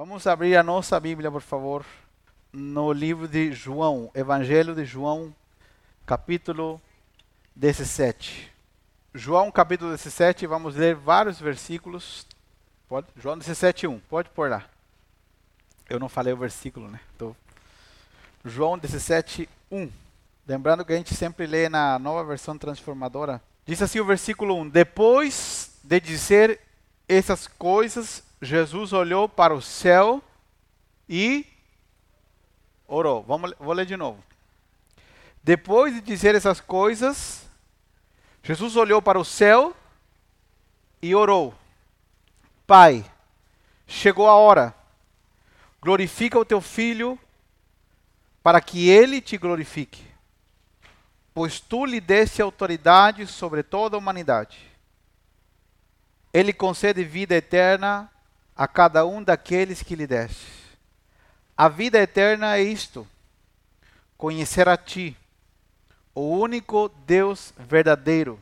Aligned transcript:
Vamos 0.00 0.26
abrir 0.26 0.56
a 0.56 0.62
nossa 0.62 0.98
Bíblia, 0.98 1.30
por 1.30 1.42
favor, 1.42 1.84
no 2.50 2.90
livro 2.90 3.28
de 3.28 3.52
João, 3.52 4.10
Evangelho 4.14 4.74
de 4.74 4.82
João, 4.82 5.30
capítulo 6.06 6.80
17. 7.54 8.50
João, 9.14 9.52
capítulo 9.52 9.90
17, 9.90 10.46
vamos 10.46 10.74
ler 10.74 10.94
vários 10.94 11.38
versículos. 11.38 12.26
Pode? 12.88 13.08
João 13.14 13.36
17, 13.36 13.86
1. 13.88 14.00
Pode 14.08 14.30
pôr 14.30 14.48
lá. 14.48 14.64
Eu 15.86 15.98
não 15.98 16.08
falei 16.08 16.32
o 16.32 16.38
versículo, 16.38 16.90
né? 16.90 16.98
Tô... 17.18 17.36
João 18.42 18.78
17, 18.78 19.46
1. 19.70 19.90
Lembrando 20.46 20.82
que 20.82 20.94
a 20.94 20.96
gente 20.96 21.14
sempre 21.14 21.46
lê 21.46 21.68
na 21.68 21.98
nova 21.98 22.24
versão 22.24 22.56
transformadora. 22.56 23.38
Diz 23.66 23.82
assim 23.82 24.00
o 24.00 24.06
versículo 24.06 24.56
1: 24.62 24.70
Depois 24.70 25.78
de 25.84 26.00
dizer 26.00 26.58
essas 27.06 27.46
coisas, 27.46 28.29
Jesus 28.42 28.92
olhou 28.92 29.28
para 29.28 29.54
o 29.54 29.60
céu 29.60 30.22
e 31.08 31.46
orou. 32.86 33.22
Vamos, 33.22 33.52
vou 33.58 33.72
ler 33.72 33.84
de 33.84 33.96
novo. 33.96 34.22
Depois 35.42 35.94
de 35.94 36.00
dizer 36.00 36.34
essas 36.34 36.60
coisas, 36.60 37.48
Jesus 38.42 38.76
olhou 38.76 39.02
para 39.02 39.18
o 39.18 39.24
céu 39.24 39.76
e 41.02 41.14
orou: 41.14 41.54
Pai, 42.66 43.04
chegou 43.86 44.28
a 44.28 44.34
hora, 44.34 44.74
glorifica 45.80 46.38
o 46.38 46.44
teu 46.44 46.60
filho, 46.60 47.18
para 48.42 48.60
que 48.60 48.88
ele 48.88 49.20
te 49.20 49.36
glorifique, 49.36 50.06
pois 51.34 51.60
tu 51.60 51.84
lhe 51.84 52.00
deste 52.00 52.40
autoridade 52.40 53.26
sobre 53.26 53.62
toda 53.62 53.96
a 53.96 53.98
humanidade. 53.98 54.70
Ele 56.32 56.52
concede 56.52 57.04
vida 57.04 57.34
eterna 57.34 58.10
a 58.60 58.68
cada 58.68 59.06
um 59.06 59.22
daqueles 59.22 59.82
que 59.82 59.96
lhe 59.96 60.06
deste. 60.06 60.46
A 61.56 61.66
vida 61.66 61.98
eterna 61.98 62.58
é 62.58 62.62
isto: 62.62 63.08
conhecer 64.18 64.68
a 64.68 64.76
Ti, 64.76 65.16
o 66.14 66.28
único 66.28 66.90
Deus 67.06 67.54
verdadeiro, 67.56 68.38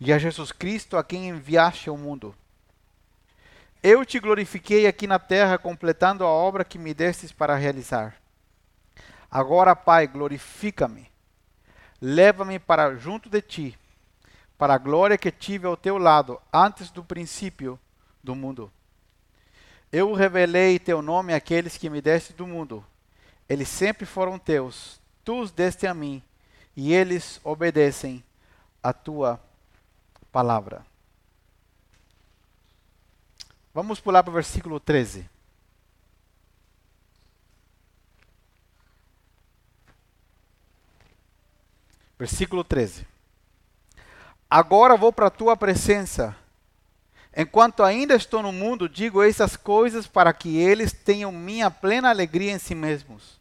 e 0.00 0.12
a 0.12 0.18
Jesus 0.18 0.50
Cristo 0.50 0.96
a 0.96 1.04
quem 1.04 1.28
enviaste 1.28 1.88
ao 1.88 1.96
mundo. 1.96 2.34
Eu 3.80 4.04
te 4.04 4.18
glorifiquei 4.18 4.88
aqui 4.88 5.06
na 5.06 5.20
terra, 5.20 5.56
completando 5.56 6.24
a 6.24 6.28
obra 6.28 6.64
que 6.64 6.76
me 6.76 6.92
destes 6.92 7.30
para 7.30 7.54
realizar. 7.54 8.16
Agora, 9.30 9.76
Pai, 9.76 10.08
glorifica-me. 10.08 11.08
Leva-me 12.00 12.58
para 12.58 12.96
junto 12.96 13.30
de 13.30 13.40
ti, 13.40 13.78
para 14.58 14.74
a 14.74 14.78
glória 14.78 15.16
que 15.16 15.30
tive 15.30 15.68
ao 15.68 15.76
teu 15.76 15.96
lado 15.96 16.42
antes 16.52 16.90
do 16.90 17.04
princípio 17.04 17.78
do 18.20 18.34
mundo. 18.34 18.68
Eu 19.92 20.14
revelei 20.14 20.78
teu 20.78 21.02
nome 21.02 21.34
àqueles 21.34 21.76
que 21.76 21.90
me 21.90 22.00
deste 22.00 22.32
do 22.32 22.46
mundo. 22.46 22.82
Eles 23.46 23.68
sempre 23.68 24.06
foram 24.06 24.38
teus. 24.38 24.98
Tu 25.22 25.38
os 25.38 25.52
deste 25.52 25.86
a 25.86 25.92
mim, 25.92 26.22
e 26.74 26.94
eles 26.94 27.38
obedecem 27.44 28.24
a 28.82 28.92
tua 28.92 29.38
palavra. 30.32 30.84
Vamos 33.74 34.00
pular 34.00 34.22
para 34.22 34.30
o 34.30 34.34
versículo 34.34 34.80
13. 34.80 35.28
Versículo 42.18 42.64
13. 42.64 43.06
Agora 44.48 44.96
vou 44.96 45.12
para 45.12 45.26
a 45.26 45.30
tua 45.30 45.56
presença 45.56 46.36
Enquanto 47.34 47.82
ainda 47.82 48.14
estou 48.14 48.42
no 48.42 48.52
mundo, 48.52 48.88
digo 48.88 49.22
essas 49.22 49.56
coisas 49.56 50.06
para 50.06 50.32
que 50.32 50.58
eles 50.58 50.92
tenham 50.92 51.32
minha 51.32 51.70
plena 51.70 52.10
alegria 52.10 52.52
em 52.52 52.58
si 52.58 52.74
mesmos. 52.74 53.40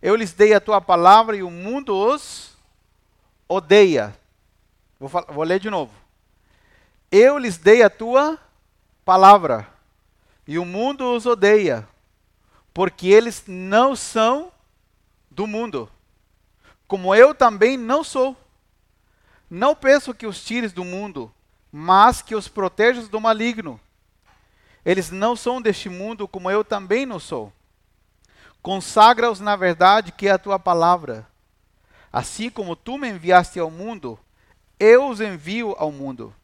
Eu 0.00 0.16
lhes 0.16 0.32
dei 0.32 0.54
a 0.54 0.60
tua 0.60 0.80
palavra 0.80 1.36
e 1.36 1.42
o 1.42 1.50
mundo 1.50 1.94
os 1.94 2.56
odeia. 3.46 4.16
Vou, 4.98 5.10
falar, 5.10 5.30
vou 5.30 5.44
ler 5.44 5.60
de 5.60 5.68
novo. 5.68 5.92
Eu 7.10 7.36
lhes 7.36 7.58
dei 7.58 7.82
a 7.82 7.90
tua 7.90 8.38
palavra 9.04 9.68
e 10.46 10.58
o 10.58 10.64
mundo 10.64 11.14
os 11.14 11.26
odeia, 11.26 11.86
porque 12.72 13.08
eles 13.08 13.44
não 13.46 13.94
são 13.94 14.50
do 15.30 15.46
mundo, 15.46 15.90
como 16.88 17.14
eu 17.14 17.34
também 17.34 17.76
não 17.76 18.02
sou. 18.02 18.36
Não 19.50 19.74
peço 19.74 20.14
que 20.14 20.26
os 20.26 20.42
tires 20.42 20.72
do 20.72 20.84
mundo, 20.84 21.32
mas 21.70 22.22
que 22.22 22.34
os 22.34 22.48
protejas 22.48 23.08
do 23.08 23.20
maligno. 23.20 23.80
Eles 24.84 25.10
não 25.10 25.36
são 25.36 25.60
deste 25.60 25.88
mundo, 25.88 26.26
como 26.26 26.50
eu 26.50 26.64
também 26.64 27.04
não 27.04 27.18
sou. 27.20 27.52
Consagra-os 28.62 29.40
na 29.40 29.56
verdade, 29.56 30.12
que 30.12 30.28
é 30.28 30.32
a 30.32 30.38
tua 30.38 30.58
palavra. 30.58 31.26
Assim 32.12 32.50
como 32.50 32.74
tu 32.74 32.98
me 32.98 33.08
enviaste 33.08 33.58
ao 33.58 33.70
mundo, 33.70 34.18
eu 34.78 35.08
os 35.08 35.20
envio 35.20 35.74
ao 35.78 35.92
mundo. 35.92 36.34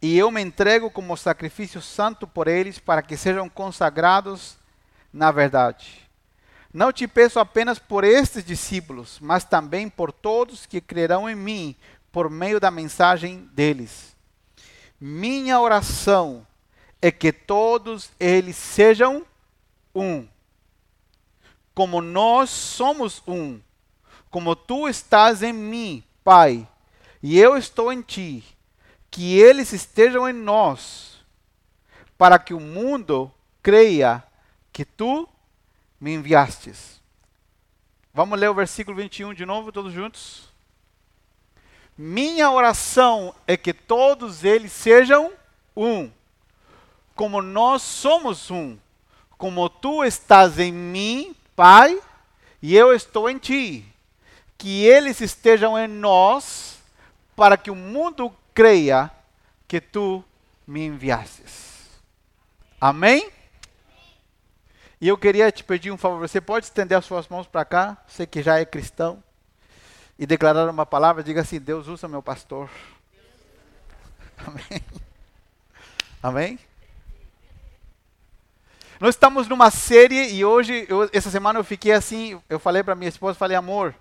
E 0.00 0.18
eu 0.18 0.30
me 0.30 0.40
entrego 0.42 0.90
como 0.90 1.16
sacrifício 1.16 1.80
santo 1.80 2.26
por 2.26 2.48
eles, 2.48 2.78
para 2.78 3.02
que 3.02 3.16
sejam 3.16 3.48
consagrados 3.48 4.56
na 5.12 5.30
verdade. 5.30 6.02
Não 6.72 6.90
te 6.90 7.06
peço 7.06 7.38
apenas 7.38 7.78
por 7.78 8.02
estes 8.02 8.42
discípulos, 8.42 9.18
mas 9.20 9.44
também 9.44 9.88
por 9.88 10.10
todos 10.10 10.64
que 10.64 10.80
crerão 10.80 11.28
em 11.28 11.34
mim 11.36 11.76
por 12.12 12.28
meio 12.28 12.60
da 12.60 12.70
mensagem 12.70 13.48
deles. 13.54 14.14
Minha 15.00 15.58
oração 15.58 16.46
é 17.00 17.10
que 17.10 17.32
todos 17.32 18.12
eles 18.20 18.54
sejam 18.54 19.26
um. 19.94 20.28
Como 21.74 22.02
nós 22.02 22.50
somos 22.50 23.22
um. 23.26 23.60
Como 24.30 24.54
tu 24.54 24.86
estás 24.88 25.42
em 25.42 25.52
mim, 25.52 26.04
Pai, 26.22 26.68
e 27.22 27.38
eu 27.38 27.56
estou 27.56 27.92
em 27.92 28.00
ti, 28.02 28.44
que 29.10 29.38
eles 29.38 29.72
estejam 29.72 30.28
em 30.28 30.32
nós, 30.32 31.24
para 32.16 32.38
que 32.38 32.54
o 32.54 32.60
mundo 32.60 33.32
creia 33.62 34.22
que 34.72 34.84
tu 34.84 35.28
me 36.00 36.14
enviastes. 36.14 37.00
Vamos 38.14 38.38
ler 38.38 38.48
o 38.48 38.54
versículo 38.54 38.96
21 38.96 39.34
de 39.34 39.44
novo, 39.44 39.72
todos 39.72 39.92
juntos? 39.92 40.51
Minha 41.96 42.50
oração 42.50 43.34
é 43.46 43.56
que 43.56 43.72
todos 43.72 44.44
eles 44.44 44.72
sejam 44.72 45.32
um, 45.76 46.10
como 47.14 47.42
nós 47.42 47.82
somos 47.82 48.50
um, 48.50 48.78
como 49.36 49.68
tu 49.68 50.02
estás 50.02 50.58
em 50.58 50.72
mim, 50.72 51.36
Pai, 51.54 52.00
e 52.62 52.74
eu 52.74 52.94
estou 52.94 53.28
em 53.28 53.38
ti. 53.38 53.84
Que 54.56 54.84
eles 54.86 55.20
estejam 55.20 55.78
em 55.78 55.88
nós, 55.88 56.78
para 57.36 57.56
que 57.56 57.70
o 57.70 57.74
mundo 57.74 58.34
creia 58.54 59.10
que 59.68 59.80
tu 59.80 60.24
me 60.66 60.86
enviastes. 60.86 61.90
Amém? 62.80 63.30
E 65.00 65.08
eu 65.08 65.18
queria 65.18 65.50
te 65.52 65.64
pedir 65.64 65.90
um 65.90 65.98
favor, 65.98 66.20
você 66.20 66.40
pode 66.40 66.66
estender 66.66 66.96
as 66.96 67.04
suas 67.04 67.28
mãos 67.28 67.46
para 67.46 67.64
cá, 67.64 67.98
você 68.06 68.26
que 68.26 68.42
já 68.42 68.58
é 68.58 68.64
cristão 68.64 69.22
e 70.18 70.26
declarar 70.26 70.68
uma 70.68 70.86
palavra, 70.86 71.22
diga 71.22 71.40
assim: 71.40 71.60
Deus 71.60 71.88
usa 71.88 72.08
meu 72.08 72.22
pastor. 72.22 72.68
Amém. 74.46 74.82
Amém? 76.22 76.58
Nós 79.00 79.16
estamos 79.16 79.48
numa 79.48 79.68
série 79.70 80.32
e 80.32 80.44
hoje, 80.44 80.86
eu, 80.88 81.10
essa 81.12 81.28
semana 81.28 81.58
eu 81.58 81.64
fiquei 81.64 81.90
assim, 81.90 82.40
eu 82.48 82.60
falei 82.60 82.84
para 82.84 82.94
minha 82.94 83.08
esposa, 83.08 83.36
falei, 83.36 83.56
amor, 83.56 83.92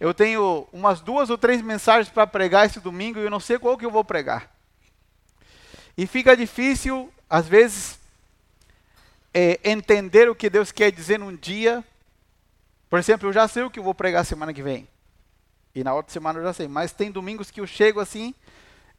eu 0.00 0.14
tenho 0.14 0.66
umas 0.72 1.02
duas 1.02 1.28
ou 1.28 1.36
três 1.36 1.60
mensagens 1.60 2.08
para 2.08 2.26
pregar 2.26 2.64
esse 2.64 2.80
domingo 2.80 3.18
e 3.18 3.24
eu 3.24 3.30
não 3.30 3.38
sei 3.38 3.58
qual 3.58 3.76
que 3.76 3.84
eu 3.84 3.90
vou 3.90 4.02
pregar. 4.02 4.50
E 5.94 6.06
fica 6.06 6.34
difícil, 6.34 7.12
às 7.28 7.46
vezes, 7.46 7.98
é, 9.34 9.60
entender 9.62 10.30
o 10.30 10.34
que 10.34 10.48
Deus 10.48 10.72
quer 10.72 10.90
dizer 10.90 11.18
num 11.18 11.36
dia. 11.36 11.84
Por 12.88 12.98
exemplo, 12.98 13.28
eu 13.28 13.32
já 13.32 13.46
sei 13.46 13.62
o 13.62 13.70
que 13.70 13.78
eu 13.78 13.84
vou 13.84 13.94
pregar 13.94 14.24
semana 14.24 14.54
que 14.54 14.62
vem. 14.62 14.88
E 15.74 15.82
na 15.82 15.94
outra 15.94 16.12
semana 16.12 16.38
eu 16.38 16.44
já 16.44 16.52
sei. 16.52 16.68
Mas 16.68 16.92
tem 16.92 17.10
domingos 17.10 17.50
que 17.50 17.60
eu 17.60 17.66
chego 17.66 18.00
assim, 18.00 18.34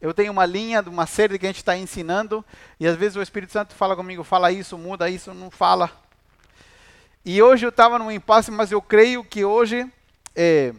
eu 0.00 0.12
tenho 0.12 0.32
uma 0.32 0.44
linha 0.44 0.82
uma 0.82 1.06
série 1.06 1.38
que 1.38 1.46
a 1.46 1.48
gente 1.48 1.58
está 1.58 1.76
ensinando, 1.76 2.44
e 2.78 2.86
às 2.86 2.96
vezes 2.96 3.16
o 3.16 3.22
Espírito 3.22 3.52
Santo 3.52 3.74
fala 3.74 3.96
comigo, 3.96 4.22
fala 4.22 4.52
isso, 4.52 4.76
muda 4.76 5.08
isso, 5.08 5.32
não 5.32 5.50
fala. 5.50 5.90
E 7.24 7.42
hoje 7.42 7.64
eu 7.66 7.70
estava 7.70 7.98
num 7.98 8.10
impasse, 8.10 8.50
mas 8.50 8.70
eu 8.70 8.80
creio 8.80 9.24
que 9.24 9.44
hoje 9.44 9.90
é, 10.34 10.74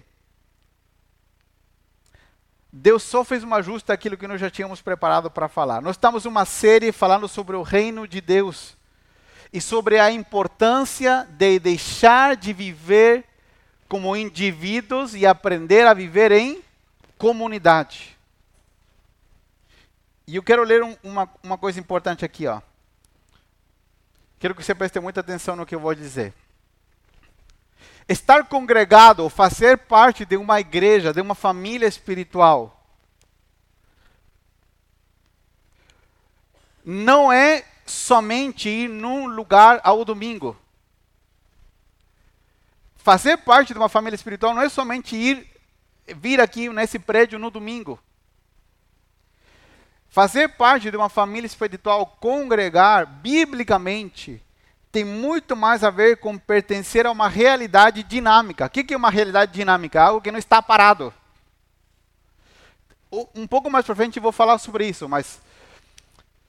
Deus 2.72 3.02
só 3.02 3.24
fez 3.24 3.44
um 3.44 3.54
ajuste 3.56 3.88
daquilo 3.88 4.16
que 4.16 4.28
nós 4.28 4.40
já 4.40 4.52
tínhamos 4.52 4.82
preparado 4.82 5.32
para 5.32 5.48
falar. 5.48 5.82
Nós 5.82 5.96
estamos 5.96 6.26
numa 6.26 6.46
série 6.46 6.92
falando 6.92 7.28
sobre 7.28 7.56
o 7.56 7.64
reino 7.64 8.08
de 8.08 8.22
Deus 8.22 8.78
e 9.52 9.60
sobre 9.60 9.98
a 9.98 10.12
importância 10.12 11.28
de 11.32 11.58
deixar 11.58 12.36
de 12.36 12.54
viver 12.54 13.26
como 13.88 14.16
indivíduos 14.16 15.16
e 15.16 15.26
aprender 15.26 15.88
a 15.88 15.94
viver 15.94 16.32
em 16.32 16.62
comunidade. 17.18 18.18
E 20.28 20.36
eu 20.36 20.44
quero 20.44 20.64
ler 20.64 20.84
um, 20.84 20.96
uma, 21.02 21.30
uma 21.42 21.58
coisa 21.58 21.80
importante 21.80 22.26
aqui, 22.26 22.48
ó. 22.48 22.62
Quero 24.40 24.54
que 24.54 24.64
você 24.64 24.76
preste 24.76 25.00
muita 25.00 25.22
atenção 25.22 25.56
no 25.56 25.66
que 25.66 25.74
eu 25.74 25.80
vou 25.80 25.96
dizer. 25.96 26.34
Estar 28.08 28.44
congregado, 28.46 29.30
fazer 29.30 29.78
parte 29.78 30.26
de 30.26 30.38
uma 30.38 30.60
igreja, 30.60 31.14
de 31.14 31.22
uma 31.22 31.34
família 31.36 31.88
espiritual, 31.88 32.74
não 36.86 37.32
é 37.32 37.66
somente 37.86 38.70
ir 38.70 38.88
num 38.88 39.28
lugar 39.28 39.82
ao 39.84 40.06
domingo. 40.06 40.56
Fazer 43.08 43.38
parte 43.38 43.72
de 43.72 43.80
uma 43.80 43.88
família 43.88 44.16
espiritual 44.16 44.54
não 44.54 44.62
é 44.62 44.68
somente 44.68 45.16
ir 45.16 45.48
vir 46.18 46.42
aqui 46.42 46.68
nesse 46.68 47.00
prédio 47.00 47.40
no 47.40 47.50
domingo. 47.50 47.98
Fazer 50.10 50.50
parte 50.50 50.92
de 50.92 50.98
uma 50.98 51.08
família 51.08 51.48
espiritual, 51.48 52.06
congregar, 52.20 53.06
biblicamente, 53.06 54.44
tem 54.92 55.06
muito 55.06 55.56
mais 55.56 55.86
a 55.86 55.90
ver 55.90 56.18
com 56.18 56.38
pertencer 56.38 57.06
a 57.06 57.12
uma 57.12 57.30
realidade 57.30 58.04
dinâmica. 58.04 58.66
O 58.66 58.70
que 58.70 58.94
é 58.94 58.98
uma 58.98 59.10
realidade 59.10 59.54
dinâmica? 59.54 60.04
Algo 60.04 60.20
que 60.20 60.30
não 60.30 60.38
está 60.38 60.62
parado. 60.62 61.14
Um 63.34 63.48
pouco 63.48 63.72
mais 63.72 63.86
para 63.86 63.96
frente 63.96 64.18
eu 64.18 64.22
vou 64.22 64.34
falar 64.34 64.58
sobre 64.58 64.86
isso, 64.86 65.08
mas 65.08 65.40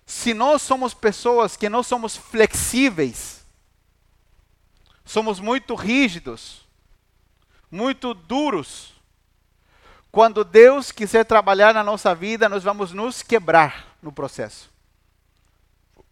se 0.04 0.34
nós 0.34 0.60
somos 0.60 0.92
pessoas 0.92 1.56
que 1.56 1.68
não 1.68 1.84
somos 1.84 2.16
flexíveis, 2.16 3.37
somos 5.08 5.40
muito 5.40 5.74
rígidos, 5.74 6.60
muito 7.70 8.12
duros, 8.12 8.92
quando 10.12 10.44
Deus 10.44 10.92
quiser 10.92 11.24
trabalhar 11.24 11.72
na 11.72 11.82
nossa 11.82 12.14
vida, 12.14 12.46
nós 12.46 12.62
vamos 12.62 12.92
nos 12.92 13.22
quebrar 13.22 13.96
no 14.02 14.12
processo. 14.12 14.70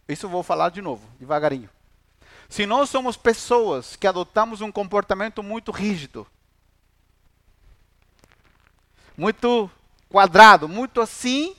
Isso 0.09 0.27
vou 0.27 0.41
falar 0.41 0.69
de 0.69 0.81
novo, 0.81 1.07
devagarinho. 1.19 1.69
Se 2.49 2.65
nós 2.65 2.89
somos 2.89 3.15
pessoas 3.15 3.95
que 3.95 4.07
adotamos 4.07 4.61
um 4.61 4.71
comportamento 4.71 5.43
muito 5.43 5.71
rígido, 5.71 6.25
muito 9.15 9.69
quadrado, 10.09 10.67
muito 10.67 11.01
assim, 11.01 11.55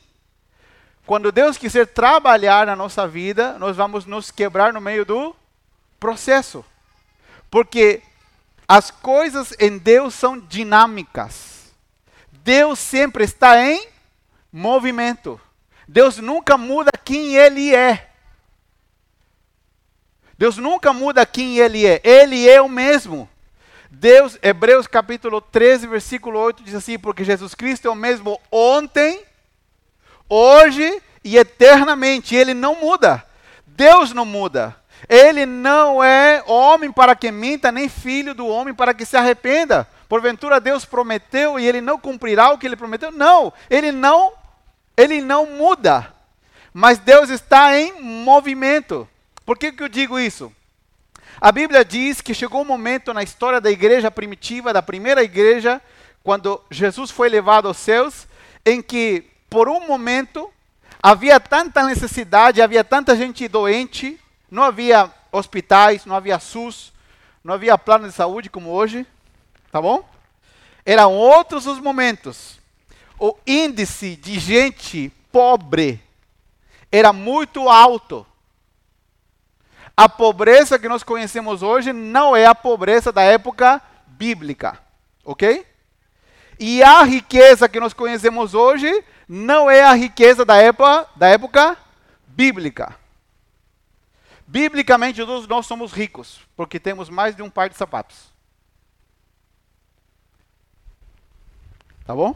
quando 1.07 1.31
Deus 1.31 1.57
quiser 1.57 1.87
trabalhar 1.87 2.67
na 2.67 2.75
nossa 2.75 3.07
vida, 3.07 3.57
nós 3.59 3.77
vamos 3.77 4.07
nos 4.07 4.33
quebrar 4.33 4.73
no 4.73 4.81
meio 4.81 5.05
do 5.05 5.37
processo. 6.01 6.65
Porque 7.51 8.03
as 8.67 8.91
coisas 8.91 9.55
em 9.59 9.79
Deus 9.79 10.15
são 10.15 10.39
dinâmicas. 10.39 11.73
Deus 12.31 12.79
sempre 12.79 13.25
está 13.25 13.63
em 13.63 13.87
movimento. 14.53 15.41
Deus 15.87 16.19
nunca 16.19 16.59
muda 16.59 16.91
quem 17.03 17.37
Ele 17.37 17.75
é. 17.75 18.11
Deus 20.37 20.57
nunca 20.57 20.93
muda 20.93 21.27
quem 21.27 21.59
Ele 21.59 21.87
é. 21.87 22.01
Ele 22.05 22.49
é 22.49 22.61
o 22.61 22.69
mesmo. 22.69 23.29
Deus, 23.91 24.39
Hebreus 24.43 24.87
capítulo 24.87 25.41
13, 25.41 25.87
versículo 25.87 26.39
8 26.39 26.63
diz 26.63 26.75
assim: 26.75 26.99
Porque 26.99 27.25
Jesus 27.25 27.55
Cristo 27.55 27.89
é 27.89 27.91
o 27.91 27.95
mesmo 27.95 28.39
ontem, 28.53 29.25
hoje 30.29 31.03
e 31.25 31.39
eternamente. 31.39 32.35
Ele 32.35 32.53
não 32.53 32.77
muda. 32.77 33.25
Deus 33.67 34.13
não 34.13 34.27
muda. 34.27 34.78
Ele 35.09 35.45
não 35.45 36.03
é 36.03 36.43
homem 36.47 36.91
para 36.91 37.15
que 37.15 37.31
minta, 37.31 37.71
nem 37.71 37.89
filho 37.89 38.35
do 38.35 38.47
homem 38.47 38.73
para 38.73 38.95
que 38.95 39.05
se 39.05 39.17
arrependa. 39.17 39.87
Porventura 40.09 40.61
Deus 40.61 40.85
prometeu 40.85 41.61
e 41.61 41.67
ele 41.67 41.81
não 41.81 41.99
cumprirá 41.99 42.51
o 42.51 42.59
que 42.59 42.67
ele 42.67 42.77
prometeu? 42.77 43.11
Não, 43.13 43.53
ele 43.69 43.93
não, 43.93 44.33
ele 44.97 45.21
não 45.21 45.47
muda. 45.47 46.15
Mas 46.73 46.99
Deus 46.99 47.29
está 47.29 47.79
em 47.79 48.01
movimento. 48.01 49.09
Por 49.45 49.59
que, 49.59 49.73
que 49.73 49.83
eu 49.83 49.89
digo 49.89 50.19
isso? 50.19 50.53
A 51.41 51.53
Bíblia 51.53 51.85
diz 51.85 52.21
que 52.21 52.35
chegou 52.35 52.63
um 52.63 52.65
momento 52.65 53.15
na 53.15 53.23
história 53.23 53.61
da 53.61 53.71
igreja 53.71 54.11
primitiva, 54.11 54.73
da 54.73 54.83
primeira 54.83 55.23
igreja, 55.23 55.81
quando 56.23 56.61
Jesus 56.71 57.11
foi 57.11 57.29
levado 57.29 57.69
aos 57.69 57.77
céus, 57.77 58.27
em 58.67 58.83
que 58.83 59.25
por 59.49 59.69
um 59.69 59.87
momento 59.87 60.51
havia 61.03 61.39
tanta 61.39 61.85
necessidade, 61.85 62.61
havia 62.61 62.83
tanta 62.83 63.17
gente 63.17 63.47
doente, 63.47 64.19
não 64.51 64.63
havia 64.63 65.11
hospitais, 65.31 66.05
não 66.05 66.17
havia 66.17 66.39
SUS, 66.39 66.93
não 67.43 67.55
havia 67.55 67.79
plano 67.79 68.09
de 68.09 68.15
saúde 68.15 68.51
como 68.51 68.71
hoje, 68.71 69.07
tá 69.71 69.81
bom? 69.81 70.09
Eram 70.85 71.13
outros 71.13 71.67
os 71.67 71.79
momentos. 71.79 72.59
O 73.19 73.37
índice 73.47 74.17
de 74.17 74.39
gente 74.39 75.13
pobre 75.31 76.01
era 76.91 77.13
muito 77.13 77.69
alto. 77.69 78.27
A 79.97 80.09
pobreza 80.09 80.79
que 80.79 80.89
nós 80.89 81.03
conhecemos 81.03 81.63
hoje 81.63 81.93
não 81.93 82.37
é 82.37 82.47
a 82.47 82.55
pobreza 82.55 83.13
da 83.13 83.23
época 83.23 83.83
bíblica, 84.07 84.79
ok? 85.25 85.67
E 86.59 86.83
a 86.83 87.03
riqueza 87.03 87.69
que 87.69 87.81
nós 87.81 87.93
conhecemos 87.93 88.55
hoje 88.55 89.05
não 89.29 89.71
é 89.71 89.83
a 89.83 89.93
riqueza 89.93 90.45
da 90.45 90.57
época, 90.57 91.07
da 91.17 91.29
época 91.29 91.77
bíblica. 92.27 92.97
Biblicamente, 94.51 95.23
todos 95.27 95.47
nós 95.47 95.67
somos 95.67 95.93
ricos, 95.93 96.41
porque 96.57 96.81
temos 96.81 97.11
mais 97.11 97.37
de 97.37 97.43
um 97.43 97.51
par 97.51 97.69
de 97.69 97.77
sapatos. 97.77 98.33
Tá 102.07 102.15
bom? 102.15 102.35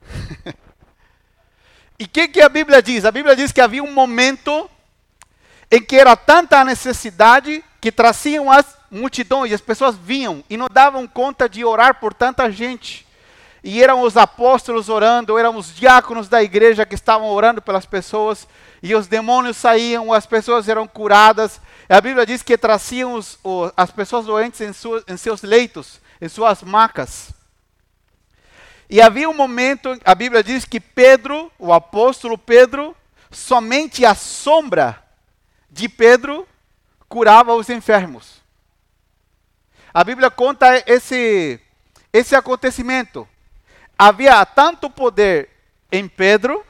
e 2.00 2.04
o 2.04 2.08
que, 2.08 2.28
que 2.28 2.40
a 2.40 2.48
Bíblia 2.48 2.80
diz? 2.80 3.04
A 3.04 3.10
Bíblia 3.10 3.36
diz 3.36 3.52
que 3.52 3.60
havia 3.60 3.84
um 3.84 3.92
momento 3.92 4.70
em 5.70 5.82
que 5.82 5.96
era 5.96 6.16
tanta 6.16 6.58
a 6.58 6.64
necessidade 6.64 7.62
que 7.82 7.92
traziam 7.92 8.50
as 8.50 8.74
multidões, 8.90 9.52
as 9.52 9.60
pessoas 9.60 9.94
vinham 9.94 10.42
e 10.48 10.56
não 10.56 10.68
davam 10.72 11.06
conta 11.06 11.46
de 11.46 11.62
orar 11.62 12.00
por 12.00 12.14
tanta 12.14 12.50
gente 12.50 13.06
e 13.66 13.82
eram 13.82 14.02
os 14.02 14.16
apóstolos 14.16 14.88
orando, 14.88 15.36
eram 15.36 15.56
os 15.56 15.74
diáconos 15.74 16.28
da 16.28 16.40
igreja 16.40 16.86
que 16.86 16.94
estavam 16.94 17.28
orando 17.28 17.60
pelas 17.60 17.84
pessoas, 17.84 18.46
e 18.82 18.94
os 18.94 19.06
demônios 19.06 19.56
saíam, 19.56 20.12
as 20.12 20.26
pessoas 20.26 20.68
eram 20.68 20.86
curadas. 20.86 21.60
A 21.88 22.00
Bíblia 22.00 22.26
diz 22.26 22.42
que 22.42 22.58
traziam 22.58 23.14
os, 23.14 23.38
as 23.76 23.90
pessoas 23.90 24.26
doentes 24.26 24.60
em, 24.60 24.72
em 25.08 25.16
seus 25.16 25.42
leitos, 25.42 26.00
em 26.20 26.28
suas 26.28 26.62
macas. 26.62 27.30
E 28.88 29.00
havia 29.00 29.28
um 29.28 29.34
momento, 29.34 29.98
a 30.04 30.14
Bíblia 30.14 30.42
diz 30.42 30.64
que 30.64 30.78
Pedro, 30.78 31.50
o 31.58 31.72
apóstolo 31.72 32.38
Pedro, 32.38 32.94
somente 33.30 34.04
a 34.04 34.14
sombra 34.14 35.02
de 35.70 35.88
Pedro 35.88 36.46
curava 37.08 37.54
os 37.54 37.68
enfermos. 37.68 38.40
A 39.92 40.04
Bíblia 40.04 40.30
conta 40.30 40.82
esse, 40.86 41.60
esse 42.12 42.36
acontecimento 42.36 43.26
havia 43.98 44.44
tanto 44.44 44.90
poder 44.90 45.48
em 45.90 46.06
Pedro 46.06 46.64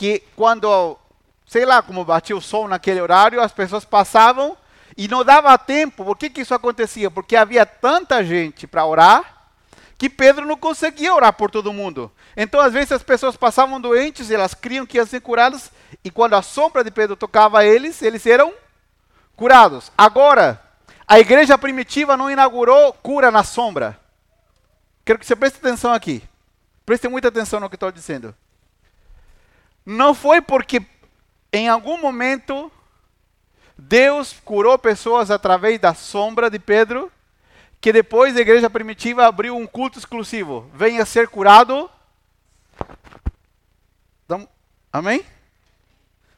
que 0.00 0.22
quando, 0.34 0.96
sei 1.44 1.66
lá, 1.66 1.82
como 1.82 2.06
batia 2.06 2.34
o 2.34 2.40
sol 2.40 2.66
naquele 2.66 3.02
horário, 3.02 3.38
as 3.38 3.52
pessoas 3.52 3.84
passavam 3.84 4.56
e 4.96 5.06
não 5.06 5.22
dava 5.22 5.58
tempo. 5.58 6.06
Por 6.06 6.16
que, 6.16 6.30
que 6.30 6.40
isso 6.40 6.54
acontecia? 6.54 7.10
Porque 7.10 7.36
havia 7.36 7.66
tanta 7.66 8.24
gente 8.24 8.66
para 8.66 8.86
orar 8.86 9.50
que 9.98 10.08
Pedro 10.08 10.46
não 10.46 10.56
conseguia 10.56 11.14
orar 11.14 11.34
por 11.34 11.50
todo 11.50 11.70
mundo. 11.70 12.10
Então, 12.34 12.60
às 12.60 12.72
vezes, 12.72 12.92
as 12.92 13.02
pessoas 13.02 13.36
passavam 13.36 13.78
doentes, 13.78 14.30
elas 14.30 14.54
criam 14.54 14.86
que 14.86 14.96
iam 14.96 15.04
ser 15.04 15.20
curadas, 15.20 15.70
e 16.02 16.10
quando 16.10 16.32
a 16.32 16.40
sombra 16.40 16.82
de 16.82 16.90
Pedro 16.90 17.14
tocava 17.14 17.62
eles, 17.62 18.00
eles 18.00 18.24
eram 18.24 18.54
curados. 19.36 19.92
Agora, 19.98 20.62
a 21.06 21.20
igreja 21.20 21.58
primitiva 21.58 22.16
não 22.16 22.30
inaugurou 22.30 22.94
cura 22.94 23.30
na 23.30 23.44
sombra. 23.44 24.00
Quero 25.04 25.18
que 25.18 25.26
você 25.26 25.36
preste 25.36 25.58
atenção 25.58 25.92
aqui. 25.92 26.22
Preste 26.86 27.06
muita 27.06 27.28
atenção 27.28 27.60
no 27.60 27.68
que 27.68 27.76
estou 27.76 27.92
dizendo. 27.92 28.34
Não 29.90 30.14
foi 30.14 30.40
porque 30.40 30.80
em 31.52 31.68
algum 31.68 31.98
momento 32.00 32.70
Deus 33.76 34.36
curou 34.44 34.78
pessoas 34.78 35.32
através 35.32 35.80
da 35.80 35.94
sombra 35.94 36.48
de 36.48 36.60
Pedro, 36.60 37.10
que 37.80 37.92
depois 37.92 38.36
a 38.36 38.40
igreja 38.40 38.70
primitiva 38.70 39.26
abriu 39.26 39.56
um 39.56 39.66
culto 39.66 39.98
exclusivo. 39.98 40.70
Venha 40.72 41.04
ser 41.04 41.26
curado. 41.26 41.90
Amém? 44.92 45.26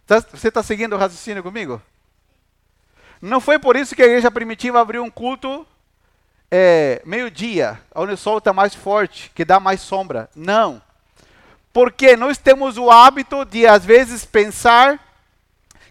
Tá, 0.07 0.21
você 0.21 0.49
está 0.49 0.63
seguindo 0.63 0.95
o 0.95 0.99
raciocínio 0.99 1.43
comigo? 1.43 1.81
Não 3.21 3.39
foi 3.39 3.59
por 3.59 3.77
isso 3.77 3.95
que 3.95 4.03
a 4.03 4.07
igreja 4.07 4.31
primitiva 4.31 4.81
abriu 4.81 5.03
um 5.03 5.11
culto 5.11 5.67
é, 6.51 7.03
meio-dia, 7.05 7.79
onde 7.95 8.15
o 8.15 8.17
sol 8.17 8.39
está 8.39 8.55
mais 8.55 8.75
forte, 8.75 9.31
que 9.35 9.45
dá 9.45 9.61
mais 9.61 9.83
sombra. 9.83 10.31
Não. 10.35 10.81
Porque 11.73 12.17
nós 12.17 12.37
temos 12.39 12.77
o 12.77 12.91
hábito 12.91 13.45
de, 13.45 13.67
às 13.67 13.85
vezes, 13.85 14.25
pensar 14.25 15.01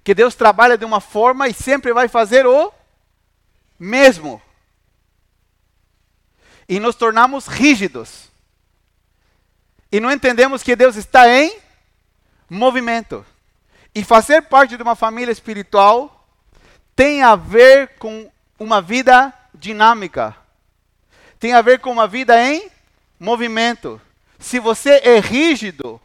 que 0.03 0.13
Deus 0.13 0.35
trabalha 0.35 0.77
de 0.77 0.85
uma 0.85 0.99
forma 0.99 1.47
e 1.47 1.53
sempre 1.53 1.93
vai 1.93 2.07
fazer 2.07 2.45
o 2.45 2.71
mesmo. 3.79 4.41
E 6.69 6.79
nos 6.79 6.95
tornamos 6.95 7.47
rígidos. 7.47 8.29
E 9.91 9.99
não 9.99 10.11
entendemos 10.11 10.63
que 10.63 10.75
Deus 10.75 10.95
está 10.95 11.27
em 11.27 11.59
movimento. 12.49 13.25
E 13.93 14.03
fazer 14.03 14.43
parte 14.43 14.77
de 14.77 14.83
uma 14.83 14.95
família 14.95 15.31
espiritual 15.31 16.27
tem 16.95 17.23
a 17.23 17.35
ver 17.35 17.97
com 17.97 18.31
uma 18.57 18.81
vida 18.81 19.33
dinâmica. 19.53 20.35
Tem 21.39 21.53
a 21.53 21.61
ver 21.61 21.79
com 21.79 21.91
uma 21.91 22.07
vida 22.07 22.41
em 22.41 22.69
movimento. 23.19 23.99
Se 24.41 24.59
você 24.59 24.99
é 25.03 25.19
rígido, 25.19 26.01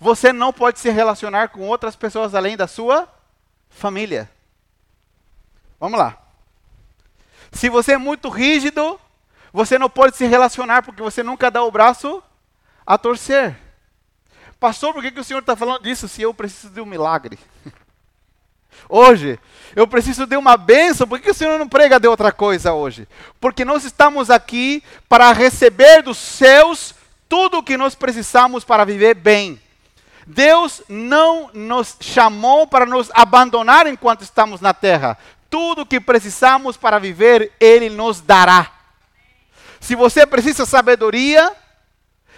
você 0.00 0.32
não 0.32 0.50
pode 0.50 0.80
se 0.80 0.90
relacionar 0.90 1.48
com 1.48 1.60
outras 1.68 1.94
pessoas 1.94 2.34
além 2.34 2.56
da 2.56 2.66
sua 2.66 3.06
família. 3.68 4.28
Vamos 5.78 5.98
lá. 5.98 6.18
Se 7.52 7.68
você 7.68 7.92
é 7.92 7.98
muito 7.98 8.30
rígido, 8.30 8.98
você 9.52 9.78
não 9.78 9.90
pode 9.90 10.16
se 10.16 10.24
relacionar 10.24 10.82
porque 10.82 11.02
você 11.02 11.22
nunca 11.22 11.50
dá 11.50 11.62
o 11.62 11.70
braço 11.70 12.22
a 12.84 12.96
torcer. 12.96 13.56
Pastor, 14.58 14.94
por 14.94 15.02
que, 15.02 15.12
que 15.12 15.20
o 15.20 15.24
senhor 15.24 15.40
está 15.40 15.54
falando 15.54 15.82
disso 15.82 16.08
se 16.08 16.22
eu 16.22 16.32
preciso 16.32 16.72
de 16.72 16.80
um 16.80 16.86
milagre? 16.86 17.38
Hoje, 18.88 19.38
eu 19.76 19.86
preciso 19.86 20.26
de 20.26 20.36
uma 20.36 20.56
bênção, 20.56 21.06
por 21.06 21.18
que, 21.18 21.26
que 21.26 21.30
o 21.30 21.34
senhor 21.34 21.58
não 21.58 21.68
prega 21.68 22.00
de 22.00 22.08
outra 22.08 22.32
coisa 22.32 22.72
hoje? 22.72 23.06
Porque 23.38 23.64
nós 23.64 23.84
estamos 23.84 24.28
aqui 24.28 24.82
para 25.08 25.32
receber 25.32 26.02
dos 26.02 26.18
céus 26.18 26.94
tudo 27.32 27.60
o 27.60 27.62
que 27.62 27.78
nós 27.78 27.94
precisamos 27.94 28.62
para 28.62 28.84
viver 28.84 29.14
bem. 29.14 29.58
Deus 30.26 30.82
não 30.86 31.48
nos 31.54 31.96
chamou 31.98 32.66
para 32.66 32.84
nos 32.84 33.10
abandonar 33.14 33.86
enquanto 33.86 34.20
estamos 34.20 34.60
na 34.60 34.74
terra. 34.74 35.16
Tudo 35.48 35.80
o 35.80 35.86
que 35.86 35.98
precisamos 35.98 36.76
para 36.76 36.98
viver, 36.98 37.50
Ele 37.58 37.88
nos 37.88 38.20
dará. 38.20 38.70
Se 39.80 39.94
você 39.94 40.26
precisa 40.26 40.66
sabedoria, 40.66 41.50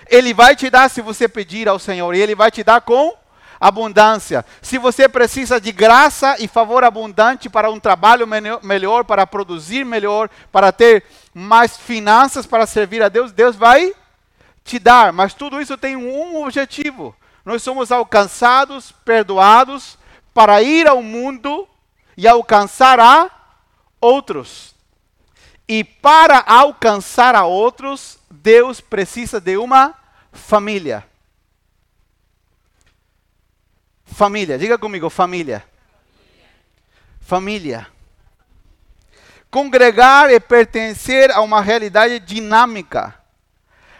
Ele 0.06 0.32
vai 0.32 0.54
te 0.54 0.70
dar 0.70 0.88
se 0.88 1.00
você 1.00 1.26
pedir 1.26 1.68
ao 1.68 1.80
Senhor, 1.80 2.14
e 2.14 2.20
Ele 2.20 2.36
vai 2.36 2.52
te 2.52 2.62
dar 2.62 2.80
com 2.80 3.16
abundância. 3.58 4.46
Se 4.62 4.78
você 4.78 5.08
precisa 5.08 5.60
de 5.60 5.72
graça 5.72 6.36
e 6.38 6.46
favor 6.46 6.84
abundante 6.84 7.50
para 7.50 7.68
um 7.68 7.80
trabalho 7.80 8.28
melhor, 8.62 9.02
para 9.02 9.26
produzir 9.26 9.84
melhor, 9.84 10.30
para 10.52 10.70
ter 10.70 11.02
mais 11.34 11.76
finanças 11.76 12.46
para 12.46 12.64
servir 12.64 13.02
a 13.02 13.08
Deus, 13.08 13.32
Deus 13.32 13.56
vai 13.56 13.92
te 14.64 14.78
dar. 14.78 15.12
Mas 15.12 15.34
tudo 15.34 15.60
isso 15.60 15.76
tem 15.76 15.94
um 15.94 16.42
objetivo: 16.42 17.14
nós 17.44 17.62
somos 17.62 17.92
alcançados, 17.92 18.90
perdoados, 19.04 19.98
para 20.32 20.62
ir 20.62 20.88
ao 20.88 21.02
mundo 21.02 21.68
e 22.16 22.26
alcançar 22.26 22.98
a 22.98 23.30
outros. 24.00 24.74
E 25.68 25.84
para 25.84 26.42
alcançar 26.46 27.34
a 27.34 27.44
outros, 27.44 28.18
Deus 28.30 28.80
precisa 28.80 29.40
de 29.40 29.56
uma 29.56 29.94
família. 30.32 31.06
Família, 34.04 34.58
diga 34.58 34.78
comigo, 34.78 35.08
família. 35.08 35.64
Família. 37.20 37.86
Congregar 39.50 40.30
é 40.30 40.38
pertencer 40.38 41.30
a 41.30 41.40
uma 41.40 41.60
realidade 41.60 42.18
dinâmica, 42.18 43.14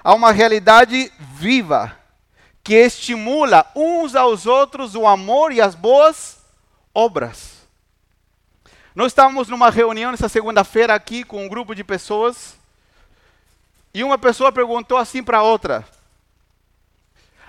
a 0.05 0.15
uma 0.15 0.31
realidade 0.31 1.11
viva 1.19 1.97
que 2.63 2.75
estimula 2.75 3.67
uns 3.75 4.15
aos 4.15 4.45
outros 4.45 4.95
o 4.95 5.07
amor 5.07 5.51
e 5.51 5.63
as 5.63 5.75
boas 5.75 6.39
obras. 6.95 7.67
Nós 8.95 9.09
estávamos 9.09 9.49
numa 9.49 9.71
reunião 9.71 10.11
nessa 10.11 10.29
segunda-feira 10.29 10.95
aqui 10.95 11.25
com 11.25 11.45
um 11.45 11.49
grupo 11.49 11.75
de 11.75 11.83
pessoas 11.83 12.55
e 13.95 14.05
uma 14.05 14.19
pessoa 14.19 14.53
perguntou 14.53 14.99
assim 14.99 15.23
para 15.23 15.43
outra: 15.43 15.87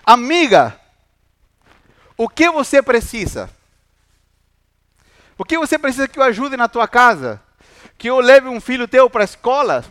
Amiga, 0.05 0.79
o 2.17 2.29
que 2.29 2.49
você 2.49 2.81
precisa? 2.81 3.49
O 5.37 5.43
que 5.43 5.57
você 5.57 5.77
precisa 5.77 6.07
que 6.07 6.17
eu 6.17 6.23
ajude 6.23 6.55
na 6.55 6.69
tua 6.69 6.87
casa? 6.87 7.41
Que 7.97 8.09
eu 8.09 8.19
leve 8.19 8.47
um 8.47 8.61
filho 8.61 8.87
teu 8.87 9.09
para 9.09 9.23
a 9.23 9.25
escola? 9.25 9.83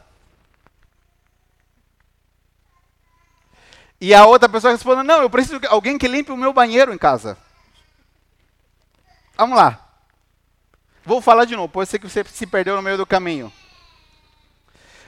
E 4.05 4.13
a 4.13 4.27
outra 4.27 4.51
pessoa 4.51 4.71
responde: 4.71 5.03
Não, 5.03 5.23
eu 5.23 5.31
preciso 5.31 5.59
de 5.59 5.67
alguém 5.67 5.97
que 5.97 6.07
limpe 6.07 6.31
o 6.31 6.37
meu 6.37 6.53
banheiro 6.53 6.93
em 6.93 6.99
casa. 6.99 7.39
Vamos 9.35 9.57
lá. 9.57 9.81
Vou 11.07 11.23
falar 11.23 11.47
de 11.47 11.57
novo, 11.57 11.71
pode 11.71 11.89
ser 11.89 11.99
que 11.99 12.07
você 12.07 12.23
se 12.25 12.47
perdeu 12.47 12.77
no 12.77 12.83
meio 12.83 12.99
do 12.99 13.07
caminho. 13.07 13.51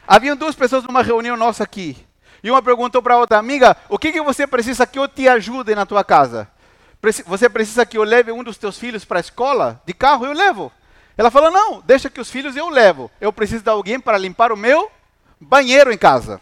Haviam 0.09 0.35
duas 0.35 0.55
pessoas 0.55 0.83
numa 0.83 1.03
reunião 1.03 1.37
nossa 1.37 1.63
aqui. 1.63 2.07
E 2.43 2.51
uma 2.51 2.63
perguntou 2.63 3.03
para 3.03 3.13
a 3.13 3.19
outra, 3.19 3.37
amiga, 3.37 3.77
o 3.91 3.99
que, 3.99 4.13
que 4.13 4.23
você 4.23 4.47
precisa 4.47 4.87
que 4.87 4.99
eu 4.99 5.07
te 5.07 5.29
ajude 5.29 5.75
na 5.75 5.85
tua 5.85 6.03
casa? 6.03 6.49
Você 7.27 7.51
precisa 7.51 7.85
que 7.85 7.99
eu 7.99 8.03
leve 8.03 8.33
um 8.33 8.43
dos 8.43 8.57
teus 8.57 8.79
filhos 8.79 9.05
para 9.05 9.19
a 9.19 9.21
escola? 9.21 9.83
De 9.85 9.93
carro? 9.93 10.25
Eu 10.25 10.33
levo. 10.33 10.73
Ela 11.19 11.31
falou, 11.31 11.51
não, 11.51 11.83
deixa 11.83 12.09
que 12.09 12.21
os 12.21 12.31
filhos 12.31 12.57
eu 12.57 12.71
levo. 12.71 13.11
Eu 13.21 13.31
preciso 13.31 13.63
de 13.63 13.69
alguém 13.69 14.01
para 14.01 14.17
limpar 14.17 14.53
o 14.53 14.57
meu 14.57 14.91
banheiro 15.39 15.93
em 15.93 15.99
casa. 15.99 16.41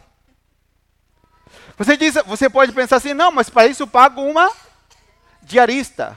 Você, 1.76 1.97
diz, 1.97 2.14
você 2.26 2.49
pode 2.49 2.73
pensar 2.73 2.97
assim, 2.97 3.14
não, 3.14 3.33
mas 3.33 3.50
para 3.50 3.66
isso 3.66 3.87
pago 3.87 4.23
uma 4.23 4.50
diarista. 5.43 6.16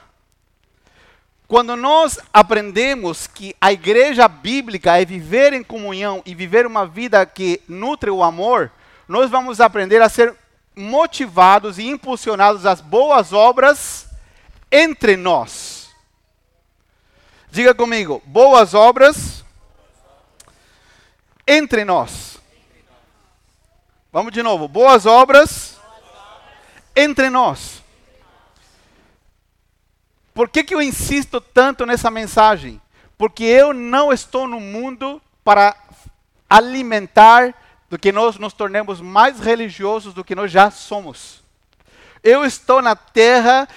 Quando 1.48 1.74
nós 1.74 2.18
aprendemos 2.32 3.26
que 3.26 3.56
a 3.60 3.72
igreja 3.72 4.28
bíblica 4.28 5.00
é 5.00 5.04
viver 5.04 5.54
em 5.54 5.62
comunhão 5.62 6.22
e 6.26 6.34
viver 6.34 6.66
uma 6.66 6.86
vida 6.86 7.24
que 7.24 7.62
nutre 7.66 8.10
o 8.10 8.22
amor, 8.22 8.70
nós 9.08 9.30
vamos 9.30 9.58
aprender 9.60 10.02
a 10.02 10.10
ser 10.10 10.36
motivados 10.76 11.78
e 11.78 11.86
impulsionados 11.88 12.66
às 12.66 12.80
boas 12.80 13.32
obras 13.32 14.06
entre 14.70 15.16
nós. 15.16 15.88
Diga 17.50 17.74
comigo, 17.74 18.22
boas 18.26 18.74
obras 18.74 19.42
entre 21.46 21.82
nós. 21.82 22.27
Vamos 24.18 24.32
de 24.32 24.42
novo. 24.42 24.66
Boas 24.66 25.06
obras 25.06 25.78
entre 26.96 27.30
nós. 27.30 27.84
Por 30.34 30.48
que, 30.48 30.64
que 30.64 30.74
eu 30.74 30.82
insisto 30.82 31.40
tanto 31.40 31.86
nessa 31.86 32.10
mensagem? 32.10 32.82
Porque 33.16 33.44
eu 33.44 33.72
não 33.72 34.12
estou 34.12 34.48
no 34.48 34.58
mundo 34.58 35.22
para 35.44 35.76
alimentar 36.50 37.54
do 37.88 37.96
que 37.96 38.10
nós 38.10 38.38
nos 38.38 38.52
tornemos 38.52 39.00
mais 39.00 39.38
religiosos 39.38 40.12
do 40.12 40.24
que 40.24 40.34
nós 40.34 40.50
já 40.50 40.68
somos. 40.68 41.40
Eu 42.20 42.44
estou 42.44 42.82
na 42.82 42.96
terra 42.96 43.68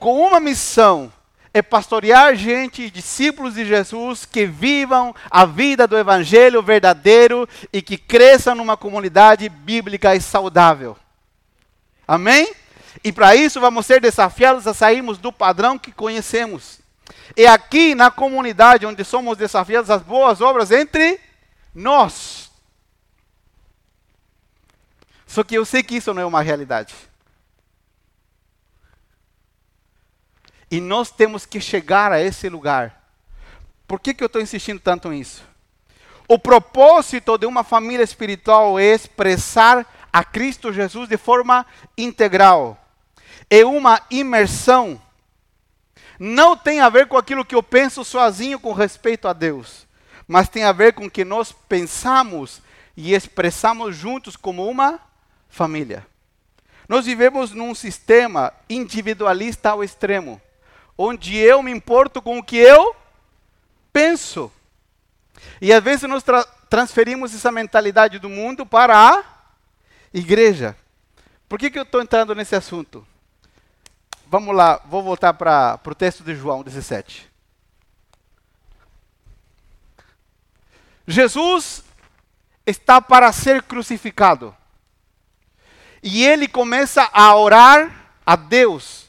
com 0.00 0.18
uma 0.26 0.40
missão 0.40 1.12
é 1.54 1.60
pastorear 1.60 2.34
gente, 2.34 2.90
discípulos 2.90 3.54
de 3.54 3.64
Jesus, 3.64 4.24
que 4.24 4.46
vivam 4.46 5.14
a 5.30 5.44
vida 5.44 5.86
do 5.86 5.98
Evangelho 5.98 6.62
verdadeiro 6.62 7.48
e 7.72 7.82
que 7.82 7.98
cresçam 7.98 8.54
numa 8.54 8.76
comunidade 8.76 9.48
bíblica 9.48 10.14
e 10.14 10.20
saudável. 10.20 10.96
Amém? 12.08 12.54
E 13.04 13.12
para 13.12 13.36
isso 13.36 13.60
vamos 13.60 13.84
ser 13.84 14.00
desafiados 14.00 14.66
a 14.66 14.72
sairmos 14.72 15.18
do 15.18 15.32
padrão 15.32 15.78
que 15.78 15.92
conhecemos. 15.92 16.80
É 17.36 17.46
aqui 17.46 17.94
na 17.94 18.10
comunidade 18.10 18.86
onde 18.86 19.04
somos 19.04 19.36
desafiados 19.36 19.90
às 19.90 20.02
boas 20.02 20.40
obras 20.40 20.70
entre 20.70 21.20
nós. 21.74 22.50
Só 25.26 25.42
que 25.42 25.54
eu 25.54 25.64
sei 25.64 25.82
que 25.82 25.96
isso 25.96 26.12
não 26.12 26.22
é 26.22 26.26
uma 26.26 26.42
realidade. 26.42 26.94
E 30.72 30.80
nós 30.80 31.10
temos 31.10 31.44
que 31.44 31.60
chegar 31.60 32.10
a 32.12 32.22
esse 32.22 32.48
lugar. 32.48 33.04
Por 33.86 34.00
que, 34.00 34.14
que 34.14 34.24
eu 34.24 34.26
estou 34.26 34.40
insistindo 34.40 34.80
tanto 34.80 35.10
nisso? 35.10 35.44
O 36.26 36.38
propósito 36.38 37.36
de 37.36 37.44
uma 37.44 37.62
família 37.62 38.02
espiritual 38.02 38.78
é 38.78 38.86
expressar 38.86 39.86
a 40.10 40.24
Cristo 40.24 40.72
Jesus 40.72 41.10
de 41.10 41.18
forma 41.18 41.66
integral. 41.94 42.82
É 43.50 43.66
uma 43.66 44.00
imersão. 44.10 44.98
Não 46.18 46.56
tem 46.56 46.80
a 46.80 46.88
ver 46.88 47.06
com 47.06 47.18
aquilo 47.18 47.44
que 47.44 47.54
eu 47.54 47.62
penso 47.62 48.02
sozinho 48.02 48.58
com 48.58 48.72
respeito 48.72 49.28
a 49.28 49.34
Deus, 49.34 49.86
mas 50.26 50.48
tem 50.48 50.64
a 50.64 50.72
ver 50.72 50.94
com 50.94 51.04
o 51.04 51.10
que 51.10 51.22
nós 51.22 51.52
pensamos 51.52 52.62
e 52.96 53.12
expressamos 53.12 53.94
juntos 53.94 54.36
como 54.36 54.66
uma 54.66 54.98
família. 55.50 56.06
Nós 56.88 57.04
vivemos 57.04 57.50
num 57.50 57.74
sistema 57.74 58.54
individualista 58.70 59.68
ao 59.68 59.84
extremo 59.84 60.40
onde 60.96 61.36
eu 61.36 61.62
me 61.62 61.70
importo 61.70 62.20
com 62.20 62.38
o 62.38 62.42
que 62.42 62.56
eu 62.56 62.94
penso. 63.92 64.50
E 65.60 65.72
às 65.72 65.82
vezes 65.82 66.08
nós 66.08 66.22
tra 66.22 66.44
transferimos 66.68 67.34
essa 67.34 67.52
mentalidade 67.52 68.18
do 68.18 68.30
mundo 68.30 68.64
para 68.64 68.96
a 68.96 69.24
igreja. 70.14 70.74
Por 71.46 71.58
que, 71.58 71.70
que 71.70 71.78
eu 71.78 71.82
estou 71.82 72.00
entrando 72.00 72.34
nesse 72.34 72.56
assunto? 72.56 73.06
Vamos 74.26 74.56
lá, 74.56 74.80
vou 74.86 75.02
voltar 75.02 75.34
para 75.34 75.78
o 75.84 75.94
texto 75.94 76.24
de 76.24 76.34
João 76.34 76.62
17. 76.62 77.30
Jesus 81.06 81.84
está 82.64 83.02
para 83.02 83.30
ser 83.32 83.62
crucificado. 83.64 84.56
E 86.02 86.24
ele 86.24 86.48
começa 86.48 87.08
a 87.12 87.36
orar 87.36 88.14
a 88.24 88.34
Deus 88.34 89.01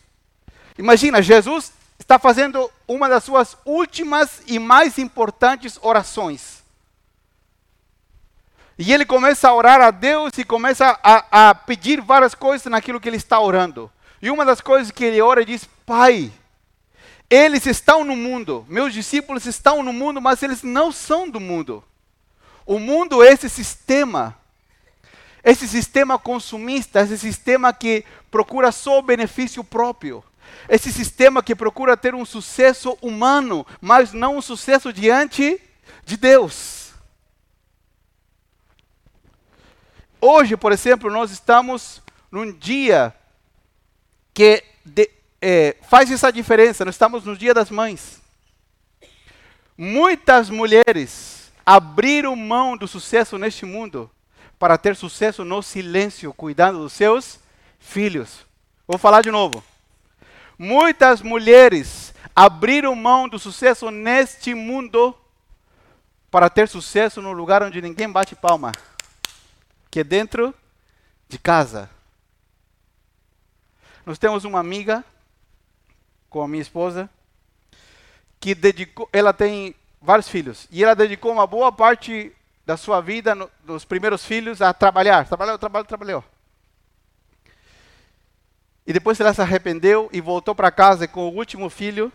Imagina, 0.78 1.22
Jesus 1.22 1.72
está 2.00 2.18
fazendo 2.18 2.70
uma 2.88 3.08
das 3.08 3.24
suas 3.24 3.58
últimas 3.66 4.42
e 4.48 4.60
mais 4.60 4.98
importantes 4.98 5.80
orações. 5.82 6.64
E 8.78 8.92
ele 8.92 9.06
começa 9.06 9.48
a 9.48 9.54
orar 9.54 9.82
a 9.82 9.92
Deus 9.92 10.32
e 10.38 10.44
começa 10.44 11.00
a, 11.04 11.50
a, 11.50 11.56
pedir 11.56 12.02
várias 12.02 12.34
coisas 12.34 12.66
naquilo 12.72 13.00
que 13.00 13.08
ele 13.08 13.18
está 13.18 13.40
orando. 13.40 13.92
E 14.22 14.32
uma 14.32 14.44
das 14.44 14.62
coisas 14.62 14.92
que 14.92 15.06
ele 15.06 15.22
ora, 15.22 15.46
diz: 15.46 15.70
Pai, 15.86 16.32
eles 17.30 17.66
estão 17.66 18.04
no 18.04 18.16
mundo, 18.16 18.66
meus 18.68 18.94
discípulos 18.94 19.46
estão 19.46 19.84
no 19.84 19.94
mundo, 19.94 20.22
mas 20.22 20.42
eles 20.42 20.64
não 20.64 20.92
são 20.92 21.30
do 21.30 21.40
mundo. 21.40 21.84
O 22.66 22.80
mundo 22.80 23.24
é 23.24 23.32
esse 23.32 23.50
sistema, 23.50 24.36
esse 25.44 25.68
sistema 25.68 26.18
consumista, 26.18 27.02
esse 27.02 27.18
sistema 27.18 27.74
que 27.74 28.04
procura 28.32 28.72
só 28.72 29.00
o 29.00 29.04
benefício 29.04 29.64
próprio. 29.64 30.24
Esse 30.68 30.92
sistema 30.92 31.44
que 31.44 31.56
procura 31.56 31.98
ter 31.98 32.16
um 32.16 32.26
sucesso 32.26 32.98
humano, 33.02 33.66
mas 33.82 34.14
não 34.14 34.38
um 34.38 34.42
sucesso 34.42 34.94
diante 34.94 35.60
de 36.06 36.18
Deus. 36.18 36.94
Hoje, 40.20 40.56
por 40.56 40.72
exemplo, 40.72 41.12
nós 41.12 41.32
estamos 41.32 42.02
num 42.32 42.52
dia 42.52 43.14
que 44.34 44.64
de, 44.86 45.10
é, 45.42 45.76
faz 45.90 46.10
essa 46.10 46.32
diferença. 46.32 46.86
Nós 46.86 46.96
estamos 46.96 47.26
no 47.26 47.36
Dia 47.36 47.54
das 47.54 47.70
Mães. 47.70 48.22
Muitas 49.78 50.50
mulheres 50.50 51.52
abriram 51.66 52.36
mão 52.36 52.78
do 52.78 52.88
sucesso 52.88 53.38
neste 53.38 53.66
mundo 53.66 54.10
para 54.58 54.78
ter 54.78 54.96
sucesso 54.96 55.44
no 55.44 55.62
silêncio, 55.62 56.34
cuidando 56.34 56.80
dos 56.80 56.94
seus 56.94 57.40
filhos. 57.80 58.46
Vou 58.88 58.98
falar 58.98 59.22
de 59.22 59.32
novo. 59.32 59.62
Muitas 60.64 61.22
mulheres 61.22 62.14
abriram 62.34 62.96
mão 62.96 63.28
do 63.28 63.38
sucesso 63.38 63.92
neste 63.92 64.56
mundo 64.56 65.14
para 66.32 66.50
ter 66.50 66.70
sucesso 66.70 67.22
no 67.22 67.34
lugar 67.34 67.62
onde 67.62 67.82
ninguém 67.82 68.10
bate 68.10 68.34
palma, 68.34 68.72
que 69.92 70.00
é 70.00 70.06
dentro 70.06 70.56
de 71.28 71.38
casa. 71.38 71.90
Nós 74.06 74.18
temos 74.18 74.46
uma 74.46 74.62
amiga 74.62 75.04
com 76.30 76.42
a 76.42 76.48
minha 76.48 76.62
esposa 76.62 77.10
que 78.40 78.56
dedicou, 78.56 79.10
ela 79.12 79.34
tem 79.34 79.76
vários 80.02 80.30
filhos 80.30 80.66
e 80.72 80.82
ela 80.82 80.96
dedicou 80.96 81.34
uma 81.34 81.46
boa 81.46 81.74
parte 81.74 82.34
da 82.66 82.78
sua 82.78 83.02
vida, 83.02 83.36
no, 83.36 83.52
dos 83.66 83.84
primeiros 83.84 84.24
filhos, 84.24 84.62
a 84.62 84.74
trabalhar. 84.74 85.28
Trabalhou, 85.28 85.58
trabalhou, 85.58 85.86
trabalhou. 85.86 86.33
E 88.86 88.92
depois 88.92 89.20
ela 89.20 89.34
se 89.34 89.42
arrependeu 89.42 90.10
e 90.12 90.20
voltou 90.20 90.54
para 90.54 90.72
casa 90.72 91.08
com 91.08 91.28
o 91.30 91.36
último 91.36 91.70
filho. 91.70 92.12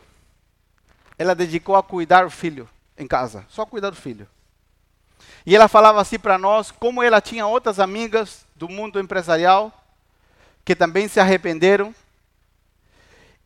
Ela 1.19 1.35
dedicou 1.35 1.77
a 1.77 1.83
cuidar 1.83 2.25
do 2.25 2.31
filho 2.31 2.69
em 2.97 3.07
casa, 3.07 3.45
só 3.49 3.65
cuidar 3.65 3.91
do 3.91 3.97
filho. 3.97 4.29
E 5.47 5.55
ela 5.57 5.69
falava 5.69 6.01
assim 6.01 6.19
para 6.19 6.39
nós 6.39 6.71
como 6.71 7.03
ela 7.03 7.21
tinha 7.21 7.47
outras 7.47 7.81
amigas 7.81 8.45
do 8.55 8.69
mundo 8.69 9.01
empresarial 9.01 9.73
que 10.65 10.77
também 10.77 11.09
se 11.09 11.19
arrependeram 11.19 11.95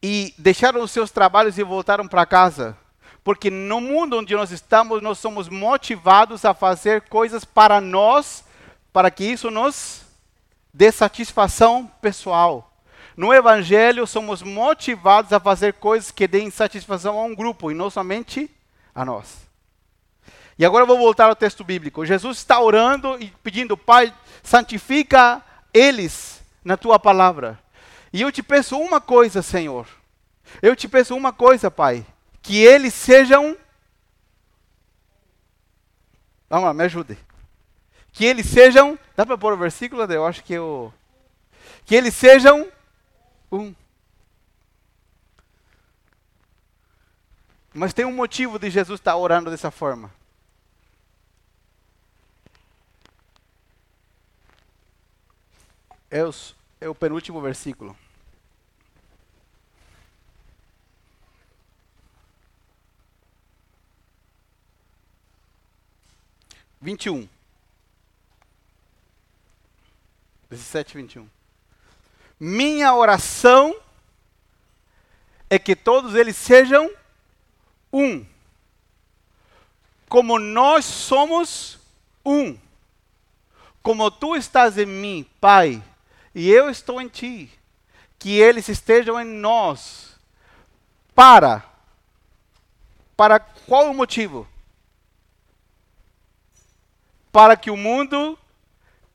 e 0.02 0.34
deixaram 0.36 0.82
os 0.82 0.90
seus 0.90 1.12
trabalhos 1.12 1.56
e 1.56 1.62
voltaram 1.62 2.08
para 2.08 2.26
casa. 2.26 2.76
Porque 3.22 3.50
no 3.50 3.80
mundo 3.80 4.18
onde 4.18 4.34
nós 4.34 4.50
estamos, 4.50 5.00
nós 5.00 5.18
somos 5.18 5.48
motivados 5.48 6.44
a 6.44 6.52
fazer 6.52 7.02
coisas 7.02 7.44
para 7.44 7.80
nós, 7.80 8.42
para 8.92 9.10
que 9.10 9.22
isso 9.22 9.48
nos 9.48 10.02
dê 10.74 10.90
satisfação 10.90 11.86
pessoal. 12.00 12.71
No 13.16 13.32
Evangelho, 13.32 14.06
somos 14.06 14.42
motivados 14.42 15.32
a 15.32 15.40
fazer 15.40 15.74
coisas 15.74 16.10
que 16.10 16.26
deem 16.26 16.50
satisfação 16.50 17.18
a 17.18 17.24
um 17.24 17.34
grupo 17.34 17.70
e 17.70 17.74
não 17.74 17.90
somente 17.90 18.50
a 18.94 19.04
nós. 19.04 19.42
E 20.58 20.64
agora 20.64 20.82
eu 20.82 20.86
vou 20.86 20.98
voltar 20.98 21.28
ao 21.28 21.36
texto 21.36 21.64
bíblico. 21.64 22.06
Jesus 22.06 22.38
está 22.38 22.60
orando 22.60 23.20
e 23.20 23.30
pedindo, 23.42 23.76
Pai, 23.76 24.14
santifica 24.42 25.42
eles 25.72 26.42
na 26.64 26.76
tua 26.76 26.98
palavra. 26.98 27.58
E 28.12 28.20
eu 28.20 28.30
te 28.30 28.42
peço 28.42 28.78
uma 28.78 29.00
coisa, 29.00 29.42
Senhor. 29.42 29.86
Eu 30.60 30.76
te 30.76 30.88
peço 30.88 31.14
uma 31.14 31.32
coisa, 31.32 31.70
Pai. 31.70 32.06
Que 32.42 32.58
eles 32.58 32.92
sejam. 32.94 33.56
Vamos 36.48 36.66
lá, 36.66 36.74
me 36.74 36.84
ajude. 36.84 37.18
Que 38.12 38.24
eles 38.26 38.46
sejam. 38.46 38.98
Dá 39.16 39.24
para 39.24 39.38
pôr 39.38 39.54
o 39.54 39.58
versículo? 39.58 40.02
Eu 40.04 40.26
acho 40.26 40.44
que 40.44 40.52
eu. 40.52 40.92
Que 41.86 41.94
eles 41.94 42.14
sejam 42.14 42.68
um. 43.56 43.74
Mas 47.74 47.92
tem 47.94 48.04
um 48.04 48.12
motivo 48.12 48.58
de 48.58 48.70
Jesus 48.70 49.00
estar 49.00 49.16
orando 49.16 49.50
dessa 49.50 49.70
forma. 49.70 50.12
É, 56.10 56.20
é 56.82 56.88
o 56.88 56.94
penúltimo 56.94 57.40
versículo. 57.40 57.96
Vinte 66.78 67.06
e 67.06 67.10
um. 67.10 67.26
Dezessete, 70.50 70.96
vinte 70.96 71.14
e 71.14 71.18
um. 71.20 71.41
Minha 72.44 72.92
oração 72.92 73.72
é 75.48 75.60
que 75.60 75.76
todos 75.76 76.16
eles 76.16 76.36
sejam 76.36 76.90
um. 77.92 78.26
Como 80.08 80.40
nós 80.40 80.84
somos 80.84 81.78
um. 82.26 82.58
Como 83.80 84.10
tu 84.10 84.34
estás 84.34 84.76
em 84.76 84.86
mim, 84.86 85.24
Pai, 85.40 85.80
e 86.34 86.50
eu 86.50 86.68
estou 86.68 87.00
em 87.00 87.06
ti. 87.06 87.48
Que 88.18 88.40
eles 88.40 88.68
estejam 88.68 89.20
em 89.20 89.24
nós. 89.24 90.18
Para. 91.14 91.64
Para 93.16 93.38
qual 93.38 93.88
o 93.88 93.94
motivo? 93.94 94.48
Para 97.30 97.56
que 97.56 97.70
o 97.70 97.76
mundo 97.76 98.36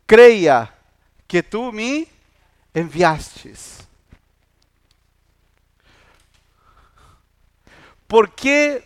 creia 0.07 0.73
que 1.27 1.43
tu 1.43 1.73
me 1.73 2.07
enviastes. 2.79 3.87
Por 8.07 8.29
que 8.29 8.83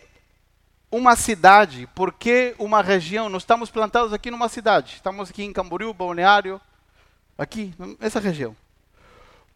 uma 0.90 1.14
cidade? 1.14 1.88
Por 1.94 2.12
que 2.12 2.54
uma 2.58 2.82
região? 2.82 3.28
Nós 3.28 3.42
estamos 3.42 3.70
plantados 3.70 4.12
aqui 4.12 4.30
numa 4.30 4.48
cidade. 4.48 4.94
Estamos 4.94 5.30
aqui 5.30 5.44
em 5.44 5.52
Camboriú, 5.52 5.92
Balneário, 5.92 6.60
aqui, 7.36 7.74
nessa 8.00 8.18
região. 8.18 8.56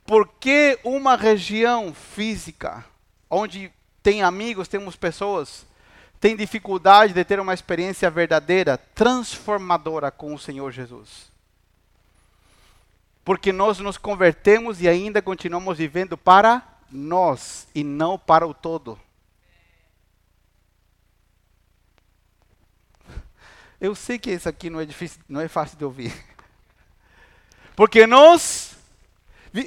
Por 0.05 0.29
que 0.39 0.79
uma 0.85 1.17
região 1.17 1.93
física, 1.93 2.85
onde 3.29 3.73
tem 4.03 4.23
amigos, 4.23 4.69
temos 4.69 4.95
pessoas, 4.95 5.67
tem 6.21 6.37
dificuldade 6.37 7.13
de 7.13 7.25
ter 7.25 7.41
uma 7.41 7.55
experiência 7.55 8.09
verdadeira, 8.09 8.79
transformadora 8.95 10.11
com 10.11 10.33
o 10.33 10.39
Senhor 10.39 10.71
Jesus? 10.71 11.36
Porque 13.27 13.53
nós 13.53 13.81
nos 13.81 13.99
convertemos 13.99 14.81
e 14.81 14.89
ainda 14.89 15.21
continuamos 15.21 15.79
vivendo 15.79 16.17
para 16.17 16.63
nós 16.89 17.67
e 17.75 17.83
não 17.83 18.17
para 18.17 18.47
o 18.47 18.55
todo. 18.55 18.97
Eu 23.81 23.97
sei 23.97 24.17
que 24.17 24.31
isso 24.31 24.49
aqui 24.49 24.71
não 24.71 24.79
é 24.81 24.85
difícil, 24.85 25.21
não 25.29 25.41
é 25.41 25.49
fácil 25.49 25.77
de 25.77 25.85
ouvir. 25.85 26.15
Porque 27.75 28.07
nós 28.07 28.77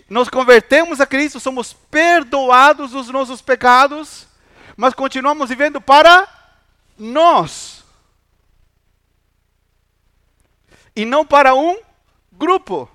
nos 0.09 0.29
convertemos 0.29 1.01
a 1.01 1.05
Cristo, 1.05 1.37
somos 1.37 1.73
perdoados 1.73 2.91
dos 2.91 3.09
nossos 3.09 3.41
pecados, 3.41 4.25
mas 4.77 4.93
continuamos 4.93 5.49
vivendo 5.49 5.81
para 5.81 6.25
nós. 6.97 7.83
E 10.95 11.03
não 11.03 11.25
para 11.25 11.53
um 11.53 11.77
grupo 12.31 12.89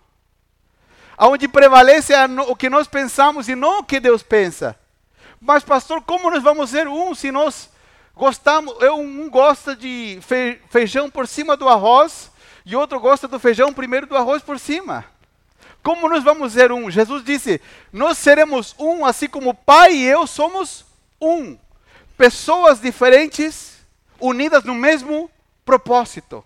onde 1.18 1.48
prevalece 1.48 2.12
o 2.48 2.56
que 2.56 2.68
nós 2.68 2.86
pensamos 2.86 3.48
e 3.48 3.54
não 3.54 3.80
o 3.80 3.84
que 3.84 4.00
Deus 4.00 4.22
pensa. 4.22 4.78
Mas, 5.40 5.62
pastor, 5.62 6.02
como 6.02 6.30
nós 6.30 6.42
vamos 6.42 6.70
ser 6.70 6.88
um 6.88 7.14
se 7.14 7.30
nós 7.30 7.68
gostamos? 8.14 8.74
Eu, 8.80 8.96
um 8.96 9.28
gosta 9.28 9.76
de 9.76 10.18
feijão 10.70 11.10
por 11.10 11.28
cima 11.28 11.56
do 11.56 11.68
arroz 11.68 12.30
e 12.64 12.74
outro 12.74 12.98
gosta 12.98 13.28
do 13.28 13.38
feijão 13.38 13.72
primeiro 13.72 14.06
do 14.06 14.16
arroz 14.16 14.42
por 14.42 14.58
cima. 14.58 15.04
Como 15.82 16.08
nós 16.08 16.24
vamos 16.24 16.54
ser 16.54 16.72
um? 16.72 16.90
Jesus 16.90 17.22
disse: 17.22 17.60
Nós 17.92 18.16
seremos 18.16 18.74
um, 18.78 19.04
assim 19.04 19.28
como 19.28 19.50
o 19.50 19.54
Pai 19.54 19.92
e 19.92 20.04
eu 20.04 20.26
somos 20.26 20.86
um. 21.20 21.58
Pessoas 22.16 22.80
diferentes, 22.80 23.84
unidas 24.18 24.64
no 24.64 24.74
mesmo 24.74 25.30
propósito. 25.62 26.42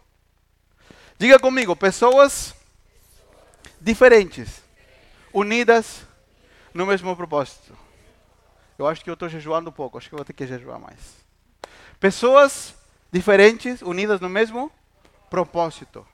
Diga 1.19 1.39
comigo, 1.39 1.77
pessoas 1.77 2.53
diferentes, 3.81 4.63
unidas 5.33 6.07
no 6.75 6.87
mesmo 6.87 7.15
propósito. 7.17 7.77
Eu 8.79 8.87
acho 8.87 9.03
que 9.03 9.11
eu 9.11 9.15
estou 9.15 9.29
jejuando 9.29 9.71
um 9.71 9.73
pouco, 9.73 9.99
acho 9.99 10.09
que 10.09 10.15
vou 10.15 10.25
ter 10.25 10.33
que 10.33 10.47
jejuar 10.47 10.79
mais. 10.79 10.99
Pessoas 11.99 12.75
diferentes, 13.11 13.83
unidas 13.83 14.21
no 14.21 14.29
mesmo 14.29 14.71
propósito. 15.29 16.07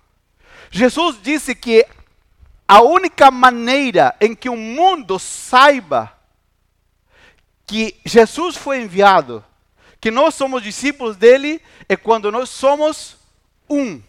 Jesus 0.70 1.18
disse 1.22 1.54
que 1.54 1.86
a 2.66 2.80
única 2.80 3.30
maneira 3.30 4.16
em 4.20 4.34
que 4.34 4.48
o 4.48 4.56
mundo 4.56 5.18
saiba 5.18 6.12
que 7.66 8.00
Jesus 8.04 8.56
foi 8.56 8.80
enviado, 8.80 9.44
que 10.00 10.10
nós 10.10 10.34
somos 10.34 10.62
discípulos 10.62 11.16
dele, 11.16 11.60
é 11.88 11.96
quando 11.96 12.30
nós 12.30 12.48
somos 12.48 13.16
um. 13.68 14.02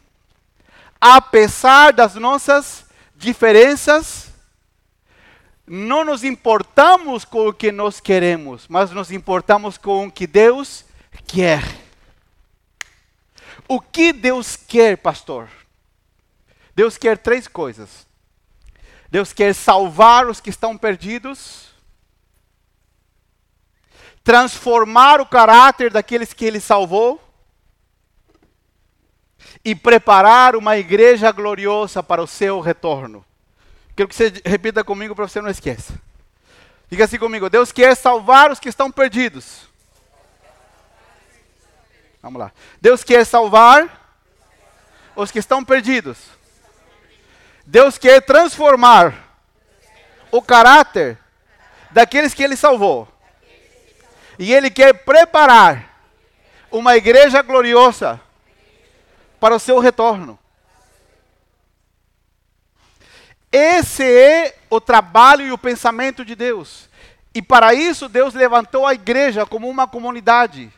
Apesar 1.00 1.92
das 1.92 2.16
nossas 2.16 2.85
diferenças, 3.18 4.32
não 5.68 6.06
nos 6.06 6.24
importamos 6.24 7.26
com 7.26 7.48
o 7.48 7.54
que 7.54 7.72
nós 7.72 8.00
queremos, 8.00 8.68
mas 8.68 8.92
nos 8.92 9.12
importamos 9.12 9.78
com 9.78 10.08
o 10.08 10.12
que 10.12 10.28
Deus 10.28 10.86
quer. 11.26 11.64
O 13.68 13.82
que 13.82 14.14
Deus 14.14 14.56
quer, 14.56 14.98
pastor? 14.98 15.50
Deus 16.76 16.98
quer 16.98 17.18
três 17.18 17.48
coisas. 17.48 18.06
Deus 19.10 19.34
quer 19.34 19.56
salvar 19.56 20.28
os 20.28 20.40
que 20.40 20.50
estão 20.50 20.78
perdidos, 20.78 21.70
transformar 24.24 25.22
o 25.22 25.26
caráter 25.26 25.90
daqueles 25.90 26.34
que 26.34 26.44
Ele 26.44 26.60
salvou 26.60 27.25
e 29.64 29.74
preparar 29.74 30.56
uma 30.56 30.78
igreja 30.78 31.32
gloriosa 31.32 32.04
para 32.04 32.22
o 32.22 32.28
seu 32.28 32.60
retorno. 32.60 33.26
Quero 33.96 34.10
que 34.10 34.16
você 34.16 34.34
repita 34.46 34.84
comigo 34.84 35.16
para 35.16 35.28
você 35.28 35.42
não 35.42 35.50
esqueça. 35.50 35.94
Diga 36.90 37.06
assim 37.06 37.18
comigo: 37.18 37.50
Deus 37.50 37.72
quer 37.72 37.96
salvar 37.96 38.52
os 38.52 38.60
que 38.60 38.70
estão 38.70 38.92
perdidos. 38.92 39.68
Vamos 42.22 42.40
lá. 42.40 42.52
Deus 42.82 43.04
quer 43.04 43.26
salvar 43.26 44.20
os 45.16 45.32
que 45.32 45.40
estão 45.40 45.64
perdidos. 45.64 46.18
Deus 47.66 47.98
quer 47.98 48.22
transformar 48.22 49.16
o 50.32 50.42
caráter 50.42 51.18
daqueles 51.92 52.34
que 52.34 52.44
Ele 52.44 52.56
salvou. 52.56 53.08
E 54.38 54.54
Ele 54.54 54.70
quer 54.70 54.94
preparar 54.94 55.96
uma 56.70 56.98
igreja 56.98 57.42
gloriosa 57.42 58.20
para 59.46 59.58
o 59.58 59.60
seu 59.60 59.78
retorno. 59.78 60.40
Esse 63.52 64.04
é 64.04 64.58
o 64.72 64.82
trabalho 64.82 65.46
e 65.46 65.52
o 65.52 65.58
pensamento 65.58 66.26
de 66.26 66.34
Deus. 66.34 66.90
E 67.32 67.44
para 67.44 67.72
isso, 67.72 68.10
Deus 68.10 68.34
levantou 68.34 68.88
a 68.88 68.96
igreja 68.96 69.46
como 69.46 69.70
uma 69.70 69.88
comunidade 69.88 70.74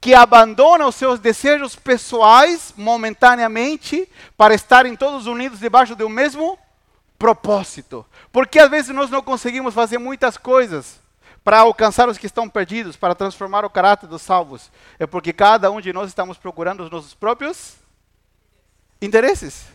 que 0.00 0.12
abandona 0.12 0.88
os 0.88 0.96
seus 0.96 1.20
desejos 1.20 1.76
pessoais 1.76 2.74
momentaneamente 2.76 4.08
para 4.36 4.54
estarem 4.54 4.96
todos 4.96 5.28
unidos 5.28 5.60
debaixo 5.60 5.94
do 5.94 6.08
mesmo 6.08 6.58
propósito. 7.16 8.04
Porque 8.32 8.58
às 8.58 8.68
vezes 8.68 8.92
nós 8.92 9.08
não 9.08 9.22
conseguimos 9.22 9.72
fazer 9.72 9.98
muitas 9.98 10.36
coisas 10.36 10.98
para 11.44 11.60
alcançar 11.60 12.08
os 12.08 12.18
que 12.18 12.26
estão 12.26 12.48
perdidos, 12.48 12.96
para 12.96 13.14
transformar 13.14 13.64
o 13.64 13.70
caráter 13.70 14.08
dos 14.08 14.22
salvos. 14.22 14.68
É 14.98 15.06
porque 15.06 15.32
cada 15.32 15.70
um 15.70 15.80
de 15.80 15.92
nós 15.92 16.08
estamos 16.08 16.36
procurando 16.36 16.82
os 16.82 16.90
nossos 16.90 17.14
próprios 17.14 17.78
interesses. 19.00 19.66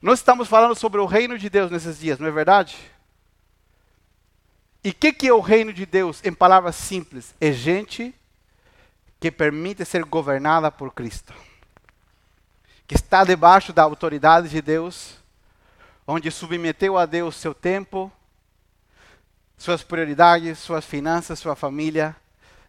Nós 0.00 0.20
estamos 0.20 0.48
falando 0.48 0.76
sobre 0.76 1.00
o 1.00 1.06
reino 1.06 1.36
de 1.36 1.50
Deus 1.50 1.70
nesses 1.70 1.98
dias, 1.98 2.18
não 2.18 2.28
é 2.28 2.30
verdade? 2.30 2.78
E 4.82 4.90
o 4.90 4.94
que, 4.94 5.12
que 5.12 5.26
é 5.26 5.32
o 5.32 5.40
reino 5.40 5.72
de 5.72 5.84
Deus? 5.84 6.24
Em 6.24 6.32
palavras 6.32 6.76
simples, 6.76 7.34
é 7.40 7.50
gente 7.50 8.14
que 9.18 9.30
permite 9.30 9.84
ser 9.84 10.04
governada 10.04 10.70
por 10.70 10.94
Cristo, 10.94 11.34
que 12.86 12.94
está 12.94 13.24
debaixo 13.24 13.72
da 13.72 13.82
autoridade 13.82 14.48
de 14.48 14.62
Deus, 14.62 15.16
onde 16.06 16.30
submeteu 16.30 16.96
a 16.96 17.04
Deus 17.04 17.34
seu 17.34 17.52
tempo, 17.52 18.10
suas 19.58 19.82
prioridades, 19.82 20.60
suas 20.60 20.84
finanças, 20.84 21.40
sua 21.40 21.56
família, 21.56 22.14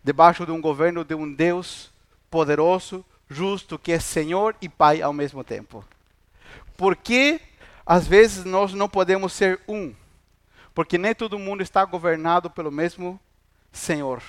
debaixo 0.03 0.45
de 0.45 0.51
um 0.51 0.59
governo 0.59 1.05
de 1.05 1.13
um 1.13 1.31
Deus 1.31 1.91
poderoso, 2.29 3.05
justo, 3.29 3.77
que 3.77 3.91
é 3.91 3.99
Senhor 3.99 4.55
e 4.61 4.67
Pai 4.67 5.01
ao 5.01 5.13
mesmo 5.13 5.43
tempo. 5.43 5.85
Por 6.77 6.95
que 6.95 7.39
às 7.85 8.07
vezes 8.07 8.45
nós 8.45 8.73
não 8.73 8.87
podemos 8.87 9.33
ser 9.33 9.59
um? 9.67 9.93
Porque 10.73 10.97
nem 10.97 11.13
todo 11.13 11.39
mundo 11.39 11.61
está 11.61 11.83
governado 11.83 12.49
pelo 12.49 12.71
mesmo 12.71 13.19
Senhor. 13.71 14.21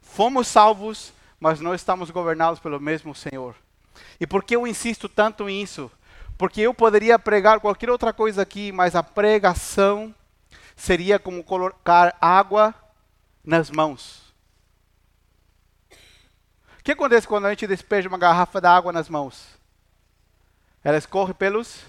Fomos 0.00 0.48
salvos, 0.48 1.12
mas 1.38 1.60
não 1.60 1.74
estamos 1.74 2.10
governados 2.10 2.60
pelo 2.60 2.80
mesmo 2.80 3.14
Senhor. 3.14 3.54
E 4.18 4.26
por 4.26 4.42
que 4.42 4.56
eu 4.56 4.66
insisto 4.66 5.08
tanto 5.08 5.44
nisso? 5.44 5.90
Porque 6.36 6.60
eu 6.60 6.74
poderia 6.74 7.18
pregar 7.18 7.60
qualquer 7.60 7.90
outra 7.90 8.12
coisa 8.12 8.42
aqui, 8.42 8.72
mas 8.72 8.96
a 8.96 9.02
pregação 9.02 10.14
seria 10.74 11.18
como 11.18 11.44
colocar 11.44 12.16
água 12.20 12.74
nas 13.44 13.70
mãos. 13.70 14.31
O 16.82 16.84
que 16.84 16.90
acontece 16.90 17.28
quando 17.28 17.46
a 17.46 17.50
gente 17.50 17.64
despeja 17.64 18.08
uma 18.08 18.18
garrafa 18.18 18.60
de 18.60 18.66
água 18.66 18.92
nas 18.92 19.08
mãos? 19.08 19.46
Ela 20.82 20.98
escorre 20.98 21.32
pelos 21.32 21.84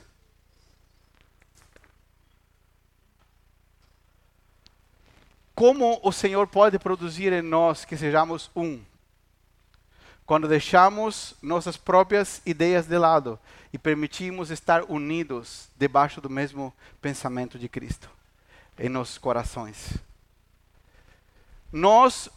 Como 5.55 5.99
o 6.03 6.11
Senhor 6.11 6.45
pode 6.45 6.77
produzir 6.77 7.33
em 7.33 7.41
nós 7.41 7.85
que 7.85 7.97
sejamos 7.97 8.51
um? 8.55 8.79
Quando 10.27 10.47
deixamos 10.47 11.33
nossas 11.41 11.75
próprias 11.75 12.39
ideias 12.45 12.85
de 12.85 12.97
lado 12.99 13.39
e 13.73 13.79
permitimos 13.79 14.51
estar 14.51 14.83
unidos 14.83 15.69
debaixo 15.75 16.21
do 16.21 16.29
mesmo 16.29 16.71
pensamento 17.01 17.57
de 17.57 17.67
Cristo 17.67 18.11
em 18.77 18.89
nossos 18.89 19.17
corações. 19.17 19.97
Nós 21.71 22.29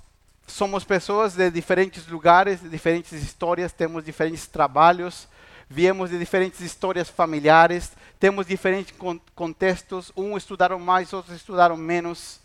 somos 0.47 0.85
pessoas 0.85 1.35
de 1.35 1.51
diferentes 1.51 2.07
lugares, 2.07 2.61
de 2.61 2.69
diferentes 2.69 3.13
histórias, 3.13 3.73
temos 3.73 4.05
diferentes 4.05 4.47
trabalhos, 4.47 5.29
viemos 5.69 6.11
de 6.11 6.19
diferentes 6.19 6.61
histórias 6.61 7.09
familiares, 7.09 7.93
temos 8.19 8.47
diferentes 8.47 8.95
contextos, 9.35 10.13
uns 10.17 10.39
estudaram 10.39 10.79
mais, 10.79 11.13
outros 11.13 11.37
estudaram 11.37 11.77
menos. 11.77 12.41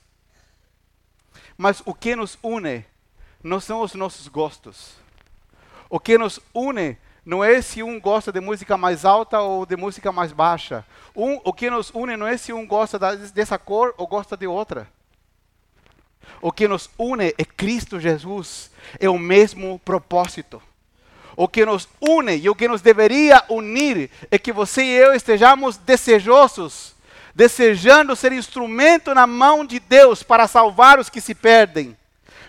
Mas 1.58 1.82
o 1.86 1.94
que 1.94 2.16
nos 2.16 2.38
une 2.44 2.86
não 3.44 3.60
são 3.60 3.82
os 3.82 3.94
nossos 3.94 4.28
gostos. 4.28 4.94
O 5.90 6.00
que 6.00 6.18
nos 6.18 6.40
une 6.54 6.98
não 7.24 7.44
é 7.44 7.62
se 7.62 7.84
um 7.84 8.00
gosta 8.00 8.32
de 8.32 8.40
música 8.40 8.76
mais 8.76 9.06
alta 9.06 9.40
ou 9.40 9.66
de 9.66 9.76
música 9.76 10.12
mais 10.12 10.32
baixa. 10.32 10.86
Um, 11.16 11.40
o 11.44 11.54
que 11.54 11.70
nos 11.70 11.92
une 11.94 12.18
não 12.18 12.26
é 12.26 12.36
se 12.36 12.52
um 12.52 12.66
gosta 12.66 12.98
da, 12.98 13.14
dessa 13.14 13.58
cor 13.60 13.94
ou 13.98 14.08
gosta 14.08 14.36
de 14.36 14.48
outra. 14.48 14.88
O 16.42 16.52
que 16.52 16.68
nos 16.68 16.90
une 16.98 17.34
é 17.38 17.46
Cristo 17.46 18.00
Jesus, 18.00 18.72
é 19.00 19.10
o 19.10 19.20
mesmo 19.20 19.80
propósito 19.80 20.62
o 21.36 21.48
que 21.48 21.66
nos 21.66 21.88
une 22.00 22.36
e 22.36 22.50
o 22.50 22.56
que 22.56 22.68
nos 22.68 22.82
deveria 22.82 23.44
unir 23.50 24.10
é 24.30 24.38
que 24.38 24.52
você 24.52 24.84
e 24.84 24.92
eu 24.92 25.14
estejamos 25.14 25.78
desejosos, 25.78 26.96
desejando 27.34 28.16
ser 28.16 28.32
instrumento 28.32 29.14
na 29.14 29.26
mão 29.26 29.66
de 29.66 29.80
Deus 29.80 30.22
para 30.22 30.48
salvar 30.48 31.00
os 31.00 31.10
que 31.10 31.22
se 31.22 31.34
perdem, 31.34 31.98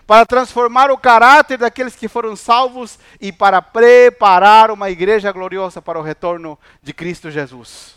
para 0.07 0.27
transformar 0.27 0.91
o 0.91 0.99
caráter 0.99 1.59
daqueles 1.59 1.95
que 1.95 2.09
foram 2.09 2.35
salvos 2.35 2.99
e 3.21 3.33
para 3.33 3.63
preparar 3.63 4.71
uma 4.71 4.91
igreja 4.91 5.31
gloriosa 5.31 5.81
para 5.81 5.99
o 5.99 6.03
retorno 6.03 6.59
de 6.83 6.93
Cristo 6.93 7.31
Jesus. 7.31 7.95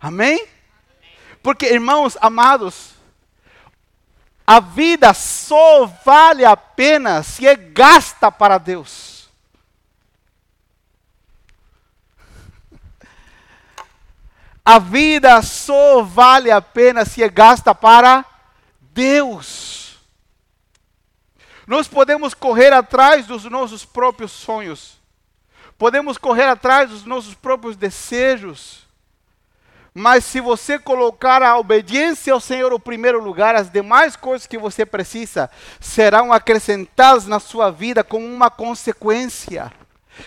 Amém? 0.00 0.46
Porque, 1.42 1.66
irmãos 1.66 2.16
amados, 2.20 2.93
a 4.46 4.60
vida 4.60 5.14
só 5.14 5.86
vale 5.86 6.44
a 6.44 6.54
pena 6.56 7.22
se 7.22 7.46
é 7.46 7.56
gasta 7.56 8.30
para 8.30 8.58
Deus. 8.58 9.30
A 14.62 14.78
vida 14.78 15.42
só 15.42 16.02
vale 16.02 16.50
a 16.50 16.62
pena 16.62 17.04
se 17.04 17.22
é 17.22 17.28
gasta 17.28 17.74
para 17.74 18.24
Deus. 18.80 19.98
Nós 21.66 21.86
podemos 21.86 22.32
correr 22.32 22.72
atrás 22.72 23.26
dos 23.26 23.44
nossos 23.44 23.84
próprios 23.84 24.32
sonhos, 24.32 24.98
podemos 25.76 26.16
correr 26.16 26.48
atrás 26.48 26.88
dos 26.90 27.04
nossos 27.04 27.34
próprios 27.34 27.76
desejos, 27.76 28.83
mas 29.96 30.24
se 30.24 30.40
você 30.40 30.76
colocar 30.76 31.40
a 31.40 31.56
obediência 31.56 32.32
ao 32.32 32.40
Senhor 32.40 32.72
no 32.72 32.80
primeiro 32.80 33.22
lugar, 33.22 33.54
as 33.54 33.70
demais 33.70 34.16
coisas 34.16 34.44
que 34.44 34.58
você 34.58 34.84
precisa 34.84 35.48
serão 35.78 36.32
acrescentadas 36.32 37.26
na 37.26 37.38
sua 37.38 37.70
vida 37.70 38.02
como 38.02 38.26
uma 38.26 38.50
consequência 38.50 39.72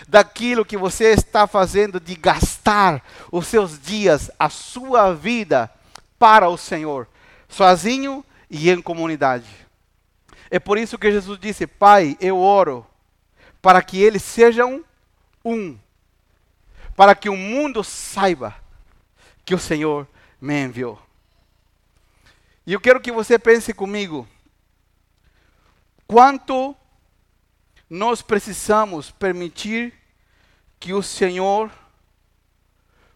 daquilo 0.08 0.64
que 0.64 0.76
você 0.76 1.12
está 1.12 1.46
fazendo 1.46 2.00
de 2.00 2.14
gastar 2.14 3.04
os 3.30 3.46
seus 3.46 3.78
dias, 3.78 4.30
a 4.38 4.48
sua 4.48 5.12
vida, 5.12 5.70
para 6.18 6.48
o 6.48 6.56
Senhor, 6.56 7.06
sozinho 7.46 8.24
e 8.50 8.70
em 8.70 8.80
comunidade. 8.80 9.48
É 10.50 10.58
por 10.58 10.78
isso 10.78 10.98
que 10.98 11.12
Jesus 11.12 11.38
disse: 11.38 11.66
Pai, 11.66 12.16
eu 12.22 12.38
oro 12.38 12.86
para 13.60 13.82
que 13.82 14.02
eles 14.02 14.22
sejam 14.22 14.82
um, 15.44 15.76
para 16.96 17.14
que 17.14 17.28
o 17.28 17.36
mundo 17.36 17.84
saiba 17.84 18.54
que 19.48 19.54
o 19.54 19.58
Senhor 19.58 20.06
me 20.38 20.62
enviou. 20.62 21.00
E 22.66 22.74
eu 22.74 22.78
quero 22.78 23.00
que 23.00 23.10
você 23.10 23.38
pense 23.38 23.72
comigo, 23.72 24.28
quanto 26.06 26.76
nós 27.88 28.20
precisamos 28.20 29.10
permitir 29.10 29.94
que 30.78 30.92
o 30.92 31.02
Senhor 31.02 31.70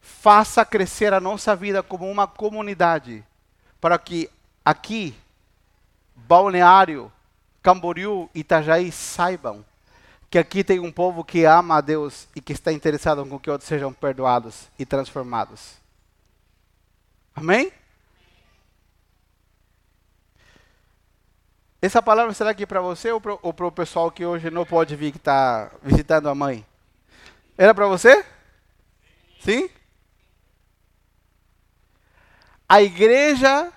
faça 0.01 0.65
crescer 0.65 1.13
a 1.13 1.21
nossa 1.21 1.55
vida 1.55 1.83
como 1.83 2.11
uma 2.11 2.27
comunidade, 2.27 3.23
para 3.79 3.99
que 3.99 4.31
aqui, 4.65 5.15
Balneário, 6.17 7.13
Camboriú 7.63 8.31
Itajaí 8.35 8.91
saibam 8.91 9.63
que 10.31 10.39
aqui 10.39 10.65
tem 10.65 10.81
um 10.81 10.91
povo 10.91 11.23
que 11.23 11.45
ama 11.45 11.77
a 11.77 11.81
Deus 11.83 12.27
e 12.35 12.41
que 12.41 12.55
está 12.55 12.73
interessado 12.73 13.21
em 13.21 13.39
que 13.39 13.51
outros 13.51 13.69
sejam 13.69 13.93
perdoados 13.93 14.71
e 14.79 14.87
transformados. 14.87 15.82
Amém? 17.35 17.73
Essa 21.81 22.01
palavra 22.01 22.33
será 22.33 22.51
aqui 22.51 22.65
para 22.65 22.81
você 22.81 23.11
ou 23.11 23.21
para 23.21 23.67
o 23.67 23.73
pessoal 23.73 24.11
que 24.11 24.25
hoje 24.25 24.51
não 24.51 24.65
pode 24.65 24.95
vir, 24.95 25.11
que 25.11 25.19
está 25.19 25.71
visitando 25.83 26.29
a 26.29 26.35
mãe? 26.35 26.65
Era 27.59 27.75
para 27.75 27.89
você? 27.89 28.25
Sim? 29.41 29.69
A 32.69 32.81
igreja 32.81 33.73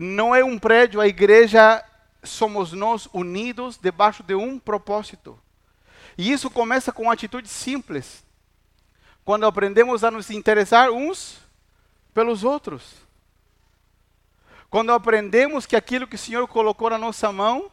não 0.00 0.34
é 0.34 0.42
um 0.42 0.58
prédio, 0.58 1.00
a 1.00 1.06
igreja 1.06 1.84
somos 2.22 2.72
nós 2.72 3.06
unidos 3.12 3.76
debaixo 3.76 4.22
de 4.22 4.34
um 4.34 4.58
propósito. 4.58 5.38
E 6.16 6.32
isso 6.32 6.50
começa 6.50 6.90
com 6.90 7.10
atitudes 7.10 7.50
simples. 7.50 8.24
Quando 9.24 9.44
aprendemos 9.44 10.02
a 10.02 10.10
nos 10.10 10.30
interessar 10.30 10.90
uns 10.90 11.41
pelos 12.12 12.44
outros. 12.44 12.94
Quando 14.70 14.92
aprendemos 14.92 15.66
que 15.66 15.76
aquilo 15.76 16.06
que 16.06 16.16
o 16.16 16.18
Senhor 16.18 16.46
colocou 16.48 16.88
na 16.90 16.98
nossa 16.98 17.30
mão, 17.30 17.70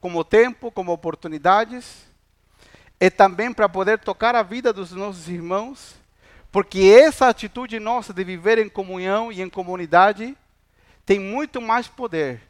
como 0.00 0.24
tempo, 0.24 0.72
como 0.72 0.92
oportunidades, 0.92 2.06
é 2.98 3.08
também 3.08 3.52
para 3.52 3.68
poder 3.68 3.98
tocar 4.00 4.34
a 4.34 4.42
vida 4.42 4.72
dos 4.72 4.90
nossos 4.92 5.28
irmãos, 5.28 5.94
porque 6.50 6.80
essa 6.80 7.28
atitude 7.28 7.78
nossa 7.78 8.12
de 8.12 8.24
viver 8.24 8.58
em 8.58 8.68
comunhão 8.68 9.32
e 9.32 9.40
em 9.40 9.48
comunidade 9.48 10.36
tem 11.06 11.18
muito 11.18 11.60
mais 11.60 11.88
poder 11.88 12.42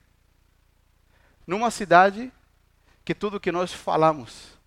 numa 1.47 1.71
cidade 1.71 2.33
que 3.05 3.15
tudo 3.15 3.41
que 3.41 3.53
nós 3.53 3.73
falamos. 3.73 4.59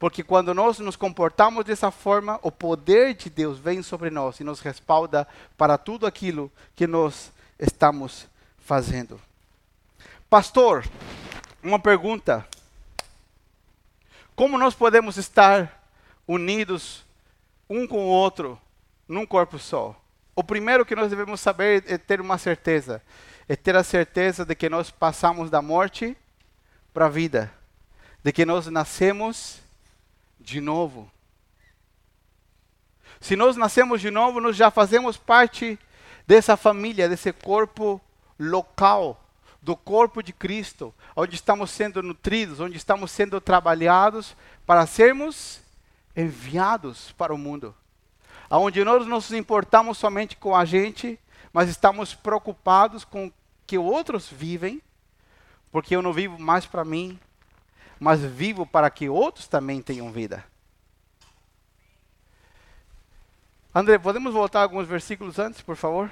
Porque 0.00 0.24
quando 0.24 0.54
nós 0.54 0.78
nos 0.78 0.96
comportamos 0.96 1.62
dessa 1.62 1.90
forma, 1.90 2.40
o 2.42 2.50
poder 2.50 3.12
de 3.12 3.28
Deus 3.28 3.58
vem 3.58 3.82
sobre 3.82 4.08
nós 4.08 4.40
e 4.40 4.44
nos 4.44 4.60
respalda 4.60 5.28
para 5.58 5.76
tudo 5.76 6.06
aquilo 6.06 6.50
que 6.74 6.86
nós 6.86 7.30
estamos 7.58 8.26
fazendo. 8.58 9.20
Pastor, 10.30 10.86
uma 11.62 11.78
pergunta. 11.78 12.48
Como 14.34 14.56
nós 14.56 14.74
podemos 14.74 15.18
estar 15.18 15.84
unidos 16.26 17.04
um 17.68 17.86
com 17.86 18.06
o 18.06 18.08
outro 18.08 18.58
num 19.06 19.26
corpo 19.26 19.58
só? 19.58 19.94
O 20.34 20.42
primeiro 20.42 20.86
que 20.86 20.96
nós 20.96 21.10
devemos 21.10 21.42
saber 21.42 21.84
é 21.86 21.98
ter 21.98 22.22
uma 22.22 22.38
certeza, 22.38 23.02
é 23.46 23.54
ter 23.54 23.76
a 23.76 23.84
certeza 23.84 24.46
de 24.46 24.54
que 24.54 24.70
nós 24.70 24.90
passamos 24.90 25.50
da 25.50 25.60
morte 25.60 26.16
para 26.94 27.04
a 27.04 27.10
vida, 27.10 27.52
de 28.24 28.32
que 28.32 28.46
nós 28.46 28.66
nascemos 28.68 29.60
de 30.40 30.60
novo. 30.60 31.10
Se 33.20 33.36
nós 33.36 33.56
nascemos 33.56 34.00
de 34.00 34.10
novo, 34.10 34.40
nós 34.40 34.56
já 34.56 34.70
fazemos 34.70 35.16
parte 35.16 35.78
dessa 36.26 36.56
família, 36.56 37.08
desse 37.08 37.32
corpo 37.32 38.00
local 38.38 39.20
do 39.62 39.76
corpo 39.76 40.22
de 40.22 40.32
Cristo, 40.32 40.94
onde 41.14 41.34
estamos 41.34 41.70
sendo 41.70 42.02
nutridos, 42.02 42.60
onde 42.60 42.76
estamos 42.76 43.10
sendo 43.10 43.40
trabalhados 43.40 44.34
para 44.64 44.86
sermos 44.86 45.60
enviados 46.16 47.12
para 47.12 47.34
o 47.34 47.38
mundo. 47.38 47.74
Onde 48.50 48.82
nós 48.84 49.02
não 49.06 49.16
nos 49.16 49.32
importamos 49.32 49.98
somente 49.98 50.36
com 50.36 50.56
a 50.56 50.64
gente, 50.64 51.20
mas 51.52 51.68
estamos 51.68 52.14
preocupados 52.14 53.04
com 53.04 53.30
que 53.66 53.78
outros 53.78 54.28
vivem, 54.28 54.82
porque 55.70 55.94
eu 55.94 56.02
não 56.02 56.12
vivo 56.12 56.38
mais 56.38 56.66
para 56.66 56.84
mim, 56.84 57.20
mas 58.00 58.20
vivo 58.20 58.66
para 58.66 58.90
que 58.90 59.08
outros 59.08 59.46
também 59.46 59.80
tenham 59.80 60.10
vida. 60.10 60.44
André, 63.72 63.98
podemos 63.98 64.34
voltar 64.34 64.62
alguns 64.62 64.88
versículos 64.88 65.38
antes, 65.38 65.60
por 65.62 65.76
favor? 65.76 66.10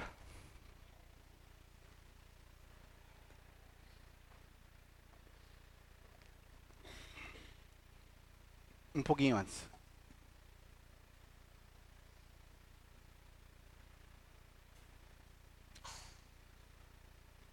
um 8.98 9.02
pouquinho 9.02 9.36
antes. 9.36 9.68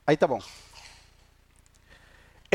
Aí 0.08 0.16
tá 0.18 0.28
bom. 0.28 0.40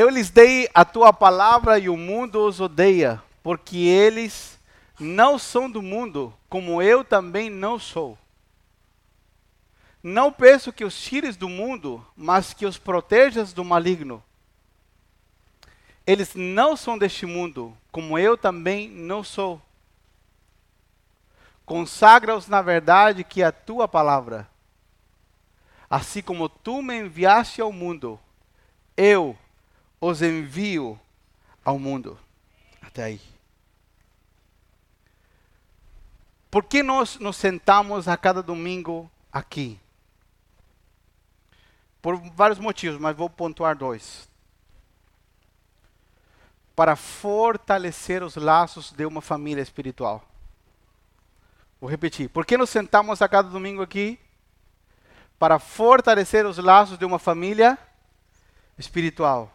Eu 0.01 0.09
lhes 0.09 0.31
dei 0.31 0.67
a 0.73 0.83
tua 0.83 1.13
palavra 1.13 1.79
e 1.79 1.91
o 1.91 1.95
mundo 1.95 2.47
os 2.47 2.59
odeia, 2.59 3.23
porque 3.43 3.77
eles 3.77 4.59
não 4.99 5.39
são 5.39 5.71
do 5.71 5.83
mundo, 5.83 6.33
como 6.49 6.81
eu 6.81 7.05
também 7.05 7.51
não 7.51 7.79
sou. 7.79 8.17
Não 10.03 10.33
peço 10.33 10.73
que 10.73 10.87
os 10.87 10.99
tires 10.99 11.37
do 11.37 11.51
mundo, 11.51 12.03
mas 12.17 12.55
que 12.55 12.65
os 12.65 12.79
protejas 12.79 13.53
do 13.53 13.63
maligno. 13.63 14.25
Eles 16.07 16.35
não 16.35 16.79
são 16.79 16.97
deste 16.97 17.27
mundo, 17.27 17.77
como 17.93 18.19
eu 18.19 18.39
também 18.39 18.89
não 18.89 19.23
sou. 19.23 19.61
Consagra-os 21.67 22.49
na 22.49 22.63
verdade 22.63 23.23
que 23.23 23.43
é 23.43 23.45
a 23.45 23.53
tua 23.53 23.87
palavra. 23.87 24.49
Assim 25.91 26.23
como 26.23 26.49
tu 26.49 26.81
me 26.81 27.01
enviaste 27.01 27.61
ao 27.61 27.71
mundo, 27.71 28.19
eu 28.97 29.37
os 30.01 30.23
envio 30.23 30.99
ao 31.65 31.79
mundo. 31.79 32.19
Até 32.81 33.05
aí. 33.05 33.21
Por 36.51 36.65
que 36.65 36.83
nós 36.83 37.19
nos 37.19 37.37
sentamos 37.37 38.09
a 38.09 38.17
cada 38.17 38.43
domingo 38.43 39.11
aqui? 39.33 39.79
Por 42.03 42.17
vários 42.33 42.59
motivos, 42.59 42.99
mas 42.99 43.17
vou 43.17 43.29
pontuar 43.29 43.77
dois 43.77 44.31
para 46.81 46.97
fortalecer 46.97 48.23
os 48.23 48.37
laços 48.37 48.91
de 48.91 49.05
uma 49.05 49.21
família 49.21 49.61
espiritual. 49.61 50.25
Vou 51.79 51.91
repetir. 51.91 52.31
Por 52.31 52.47
que 52.47 52.57
nos 52.57 52.71
sentamos 52.71 53.21
a 53.21 53.29
cada 53.29 53.51
domingo 53.51 53.83
aqui? 53.83 54.19
Para 55.39 55.59
fortalecer 55.59 56.47
os 56.47 56.57
laços 56.57 56.97
de 56.97 57.05
uma 57.05 57.19
família 57.19 57.79
espiritual. 58.79 59.53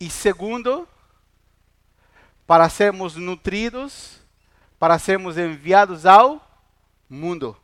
E 0.00 0.08
segundo, 0.10 0.88
para 2.46 2.68
sermos 2.68 3.14
nutridos, 3.14 4.18
para 4.78 4.98
sermos 4.98 5.36
enviados 5.36 6.06
ao 6.06 6.44
mundo. 7.08 7.56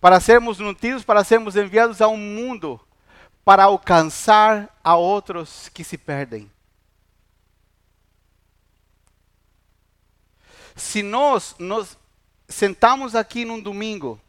Para 0.00 0.20
sermos 0.20 0.58
nutridos, 0.58 1.04
para 1.04 1.24
sermos 1.24 1.56
enviados 1.56 2.02
ao 2.02 2.16
mundo 2.16 2.80
para 3.48 3.64
alcançar 3.64 4.78
a 4.84 4.94
outros 4.94 5.70
que 5.70 5.82
se 5.82 5.96
perdem. 5.96 6.52
Se 10.76 11.02
nós 11.02 11.54
nos 11.58 11.96
sentamos 12.46 13.14
aqui 13.14 13.46
num 13.46 13.58
domingo 13.58 14.20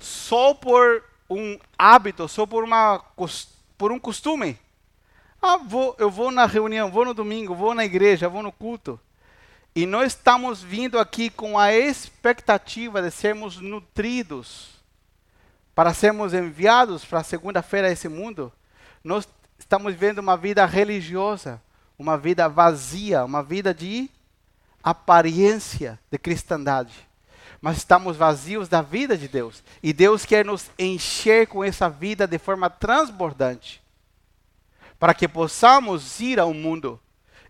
só 0.00 0.52
por 0.52 1.04
um 1.30 1.58
hábito, 1.78 2.28
só 2.28 2.44
por, 2.44 2.64
uma, 2.64 3.02
por 3.78 3.92
um 3.92 3.98
costume, 3.98 4.58
ah, 5.40 5.56
vou, 5.56 5.94
eu 5.98 6.10
vou 6.10 6.30
na 6.30 6.44
reunião, 6.44 6.90
vou 6.90 7.04
no 7.04 7.14
domingo, 7.14 7.54
vou 7.54 7.74
na 7.74 7.84
igreja, 7.84 8.28
vou 8.28 8.42
no 8.42 8.52
culto. 8.52 9.00
E 9.74 9.86
nós 9.86 10.08
estamos 10.12 10.60
vindo 10.62 10.98
aqui 10.98 11.30
com 11.30 11.58
a 11.58 11.72
expectativa 11.72 13.00
de 13.00 13.10
sermos 13.10 13.58
nutridos 13.58 14.80
para 15.74 15.94
sermos 15.94 16.34
enviados 16.34 17.06
para 17.06 17.22
segunda-feira 17.22 17.88
a 17.88 17.90
esse 17.90 18.08
mundo, 18.08 18.52
nós 19.02 19.26
estamos 19.58 19.92
vivendo 19.94 20.18
uma 20.18 20.36
vida 20.36 20.66
religiosa, 20.66 21.58
uma 21.98 22.18
vida 22.18 22.48
vazia, 22.50 23.24
uma 23.24 23.42
vida 23.42 23.72
de 23.72 24.10
aparência 24.82 25.98
de 26.10 26.18
cristandade. 26.18 26.92
Mas 27.60 27.78
estamos 27.78 28.16
vazios 28.16 28.68
da 28.68 28.80
vida 28.80 29.16
de 29.16 29.28
Deus. 29.28 29.62
E 29.82 29.92
Deus 29.92 30.24
quer 30.24 30.44
nos 30.44 30.70
encher 30.78 31.46
com 31.46 31.62
essa 31.62 31.88
vida 31.88 32.26
de 32.26 32.38
forma 32.38 32.70
transbordante, 32.70 33.82
para 34.98 35.14
que 35.14 35.28
possamos 35.28 36.20
ir 36.20 36.40
ao 36.40 36.54
mundo 36.54 37.00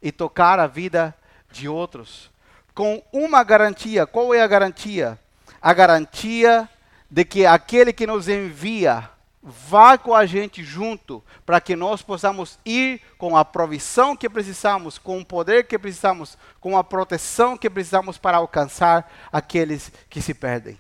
e 0.03 0.11
tocar 0.11 0.59
a 0.59 0.67
vida 0.67 1.15
de 1.51 1.69
outros. 1.69 2.31
Com 2.75 3.03
uma 3.13 3.45
garantia: 3.45 4.07
qual 4.07 4.35
é 4.35 4.41
a 4.41 4.47
garantia? 4.47 5.19
A 5.61 5.73
garantia 5.73 6.69
de 7.11 7.25
que 7.25 7.45
aquele 7.45 7.93
que 7.93 8.07
nos 8.07 8.29
envia 8.29 9.11
vá 9.43 9.97
com 9.97 10.15
a 10.15 10.27
gente 10.27 10.63
junto, 10.63 11.25
para 11.47 11.61
que 11.61 11.75
nós 11.75 12.03
possamos 12.03 12.59
ir 12.65 13.01
com 13.17 13.37
a 13.37 13.45
provisão 13.45 14.15
que 14.15 14.29
precisamos, 14.29 14.99
com 14.99 15.19
o 15.19 15.25
poder 15.25 15.67
que 15.67 15.79
precisamos, 15.79 16.37
com 16.61 16.77
a 16.77 16.85
proteção 16.85 17.57
que 17.57 17.71
precisamos 17.71 18.19
para 18.19 18.37
alcançar 18.37 19.11
aqueles 19.33 19.91
que 20.11 20.21
se 20.21 20.35
perdem. 20.35 20.79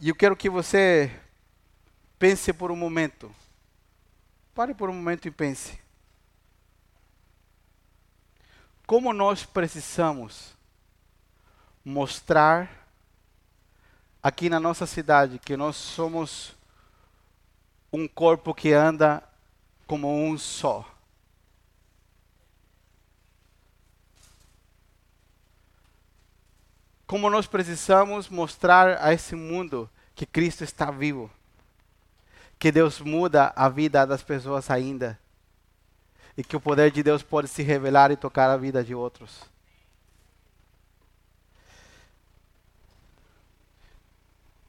E 0.00 0.08
eu 0.08 0.14
quero 0.14 0.36
que 0.36 0.48
você 0.48 1.10
pense 2.18 2.52
por 2.52 2.70
um 2.70 2.76
momento. 2.76 3.34
Pare 4.54 4.74
por 4.74 4.88
um 4.88 4.94
momento 4.94 5.26
e 5.28 5.30
pense. 5.30 5.78
Como 8.86 9.12
nós 9.12 9.44
precisamos 9.44 10.55
mostrar 11.88 12.88
aqui 14.20 14.50
na 14.50 14.58
nossa 14.58 14.88
cidade 14.88 15.38
que 15.38 15.56
nós 15.56 15.76
somos 15.76 16.52
um 17.92 18.08
corpo 18.08 18.52
que 18.52 18.72
anda 18.72 19.22
como 19.86 20.12
um 20.12 20.36
só. 20.36 20.84
Como 27.06 27.30
nós 27.30 27.46
precisamos 27.46 28.28
mostrar 28.28 29.00
a 29.00 29.12
esse 29.12 29.36
mundo 29.36 29.88
que 30.16 30.26
Cristo 30.26 30.64
está 30.64 30.90
vivo, 30.90 31.30
que 32.58 32.72
Deus 32.72 32.98
muda 32.98 33.52
a 33.54 33.68
vida 33.68 34.04
das 34.04 34.24
pessoas 34.24 34.72
ainda, 34.72 35.16
e 36.36 36.42
que 36.42 36.56
o 36.56 36.60
poder 36.60 36.90
de 36.90 37.04
Deus 37.04 37.22
pode 37.22 37.46
se 37.46 37.62
revelar 37.62 38.10
e 38.10 38.16
tocar 38.16 38.50
a 38.50 38.56
vida 38.56 38.82
de 38.82 38.92
outros. 38.92 39.55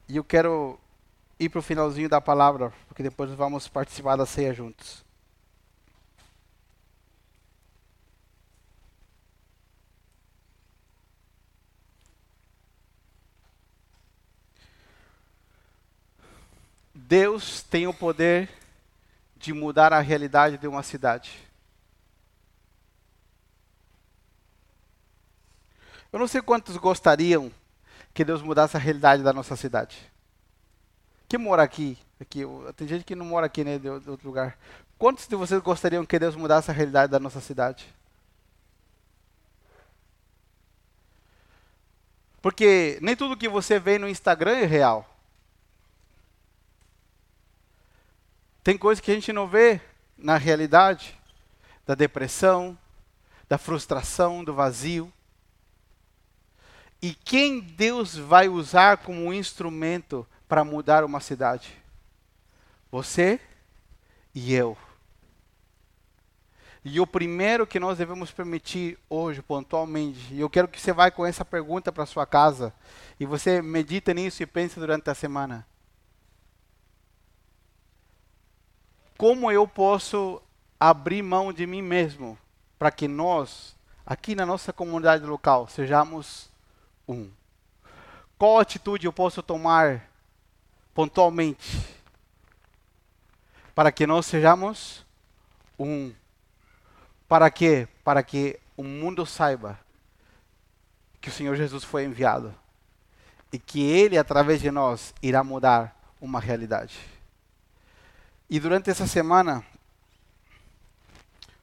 E 0.09 0.15
eu 0.15 0.23
quero 0.23 0.79
ir 1.39 1.49
para 1.49 1.59
o 1.59 1.61
finalzinho 1.61 2.09
da 2.09 2.21
palavra, 2.21 2.71
porque 2.87 3.03
depois 3.03 3.29
vamos 3.31 3.67
participar 3.67 4.15
da 4.15 4.25
ceia 4.25 4.53
juntos. 4.53 5.05
Deus 16.93 17.63
tem 17.63 17.87
o 17.87 17.93
poder 17.93 18.49
de 19.35 19.53
mudar 19.53 19.93
a 19.93 19.99
realidade 19.99 20.57
de 20.57 20.67
uma 20.67 20.83
cidade. 20.83 21.39
Eu 26.11 26.19
não 26.19 26.27
sei 26.27 26.41
quantos 26.41 26.75
gostariam 26.77 27.51
que 28.17 28.25
Deus 28.25 28.41
mudasse 28.41 28.75
a 28.75 28.79
realidade 28.79 29.21
da 29.21 29.31
nossa 29.31 29.55
cidade. 29.55 30.11
Quem 31.29 31.39
mora 31.39 31.61
aqui? 31.61 31.95
aqui 32.19 32.41
tem 32.75 32.87
gente 32.87 33.05
que 33.05 33.13
não 33.13 33.23
mora 33.23 33.45
aqui, 33.45 33.63
né, 33.63 33.77
de, 33.77 33.87
outro 33.87 34.27
lugar. 34.27 34.57
Quantos 34.97 35.27
de 35.27 35.35
vocês 35.35 35.61
gostariam 35.61 36.03
que 36.03 36.17
Deus 36.17 36.35
mudasse 36.35 36.71
a 36.71 36.73
realidade 36.73 37.11
da 37.11 37.19
nossa 37.19 37.39
cidade? 37.39 37.93
Porque 42.41 42.97
nem 43.03 43.15
tudo 43.15 43.37
que 43.37 43.47
você 43.47 43.77
vê 43.79 43.99
no 43.99 44.09
Instagram 44.09 44.57
é 44.57 44.65
real. 44.65 45.07
Tem 48.63 48.75
coisas 48.79 48.99
que 48.99 49.11
a 49.11 49.13
gente 49.13 49.31
não 49.31 49.47
vê 49.47 49.79
na 50.17 50.37
realidade 50.37 51.15
da 51.85 51.93
depressão, 51.93 52.75
da 53.47 53.59
frustração, 53.59 54.43
do 54.43 54.55
vazio. 54.55 55.13
E 57.01 57.13
quem 57.13 57.59
Deus 57.59 58.15
vai 58.15 58.47
usar 58.47 58.97
como 58.97 59.25
um 59.25 59.33
instrumento 59.33 60.27
para 60.47 60.63
mudar 60.63 61.03
uma 61.03 61.19
cidade? 61.19 61.73
Você 62.91 63.39
e 64.33 64.53
eu. 64.53 64.77
E 66.83 66.99
o 66.99 67.05
primeiro 67.05 67.67
que 67.67 67.79
nós 67.79 67.97
devemos 67.97 68.31
permitir 68.31 68.97
hoje, 69.09 69.41
pontualmente, 69.41 70.33
e 70.33 70.39
eu 70.39 70.49
quero 70.49 70.67
que 70.67 70.79
você 70.79 70.93
vá 70.93 71.11
com 71.11 71.25
essa 71.25 71.43
pergunta 71.43 71.91
para 71.91 72.05
sua 72.05 72.25
casa, 72.25 72.73
e 73.19 73.25
você 73.25 73.61
medita 73.61 74.13
nisso 74.13 74.41
e 74.41 74.45
pense 74.45 74.79
durante 74.79 75.09
a 75.09 75.13
semana. 75.13 75.67
Como 79.17 79.51
eu 79.51 79.67
posso 79.67 80.41
abrir 80.79 81.21
mão 81.21 81.51
de 81.51 81.67
mim 81.67 81.81
mesmo 81.81 82.37
para 82.79 82.91
que 82.91 83.07
nós, 83.07 83.75
aqui 84.05 84.33
na 84.33 84.45
nossa 84.45 84.71
comunidade 84.71 85.25
local, 85.25 85.67
sejamos 85.67 86.46
um. 87.07 87.31
Qual 88.37 88.59
atitude 88.59 89.05
eu 89.05 89.13
posso 89.13 89.41
tomar 89.41 90.09
pontualmente 90.93 91.87
para 93.73 93.91
que 93.91 94.05
nós 94.05 94.25
sejamos 94.25 95.05
um? 95.79 96.13
Para 97.27 97.49
quê? 97.49 97.87
Para 98.03 98.21
que 98.21 98.59
o 98.75 98.83
mundo 98.83 99.25
saiba 99.25 99.79
que 101.19 101.29
o 101.29 101.31
Senhor 101.31 101.55
Jesus 101.55 101.83
foi 101.83 102.05
enviado 102.05 102.53
e 103.51 103.57
que 103.57 103.81
Ele, 103.81 104.17
através 104.17 104.61
de 104.61 104.69
nós, 104.69 105.13
irá 105.21 105.43
mudar 105.43 105.95
uma 106.21 106.39
realidade. 106.39 106.99
E 108.49 108.59
durante 108.59 108.89
essa 108.89 109.07
semana, 109.07 109.65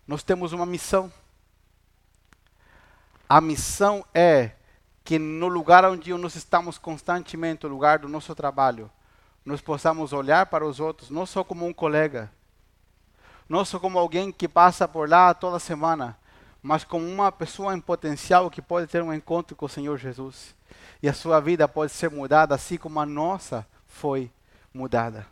nós 0.06 0.22
temos 0.22 0.52
uma 0.52 0.66
missão. 0.66 1.12
A 3.28 3.40
missão 3.40 4.04
é 4.12 4.52
que 5.04 5.18
no 5.18 5.48
lugar 5.48 5.84
onde 5.84 6.12
nós 6.14 6.34
estamos 6.34 6.78
constantemente, 6.78 7.66
o 7.66 7.68
lugar 7.68 7.98
do 7.98 8.08
nosso 8.08 8.34
trabalho, 8.34 8.90
nós 9.44 9.60
possamos 9.60 10.14
olhar 10.14 10.46
para 10.46 10.66
os 10.66 10.80
outros, 10.80 11.10
não 11.10 11.26
só 11.26 11.44
como 11.44 11.66
um 11.66 11.74
colega, 11.74 12.32
não 13.46 13.62
só 13.66 13.78
como 13.78 13.98
alguém 13.98 14.32
que 14.32 14.48
passa 14.48 14.88
por 14.88 15.06
lá 15.06 15.34
toda 15.34 15.58
semana, 15.58 16.16
mas 16.62 16.82
como 16.82 17.06
uma 17.06 17.30
pessoa 17.30 17.74
em 17.74 17.80
potencial 17.80 18.50
que 18.50 18.62
pode 18.62 18.86
ter 18.86 19.02
um 19.02 19.12
encontro 19.12 19.54
com 19.54 19.66
o 19.66 19.68
Senhor 19.68 19.98
Jesus. 19.98 20.54
E 21.02 21.08
a 21.08 21.12
sua 21.12 21.38
vida 21.38 21.68
pode 21.68 21.92
ser 21.92 22.10
mudada 22.10 22.54
assim 22.54 22.78
como 22.78 22.98
a 22.98 23.04
nossa 23.04 23.66
foi 23.86 24.30
mudada. 24.72 25.26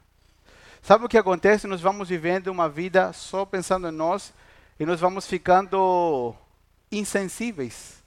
Sabe 0.83 1.07
o 1.07 1.09
que 1.09 1.17
acontece? 1.17 1.67
Nós 1.67 1.81
vamos 1.81 2.11
vivendo 2.11 2.49
uma 2.49 2.69
vida 2.69 3.15
só 3.15 3.47
pensando 3.47 3.89
em 3.89 3.93
nós 3.93 4.35
e 4.79 4.85
nós 4.85 5.01
vamos 5.01 5.27
ficando 5.27 6.35
insensíveis 6.91 8.02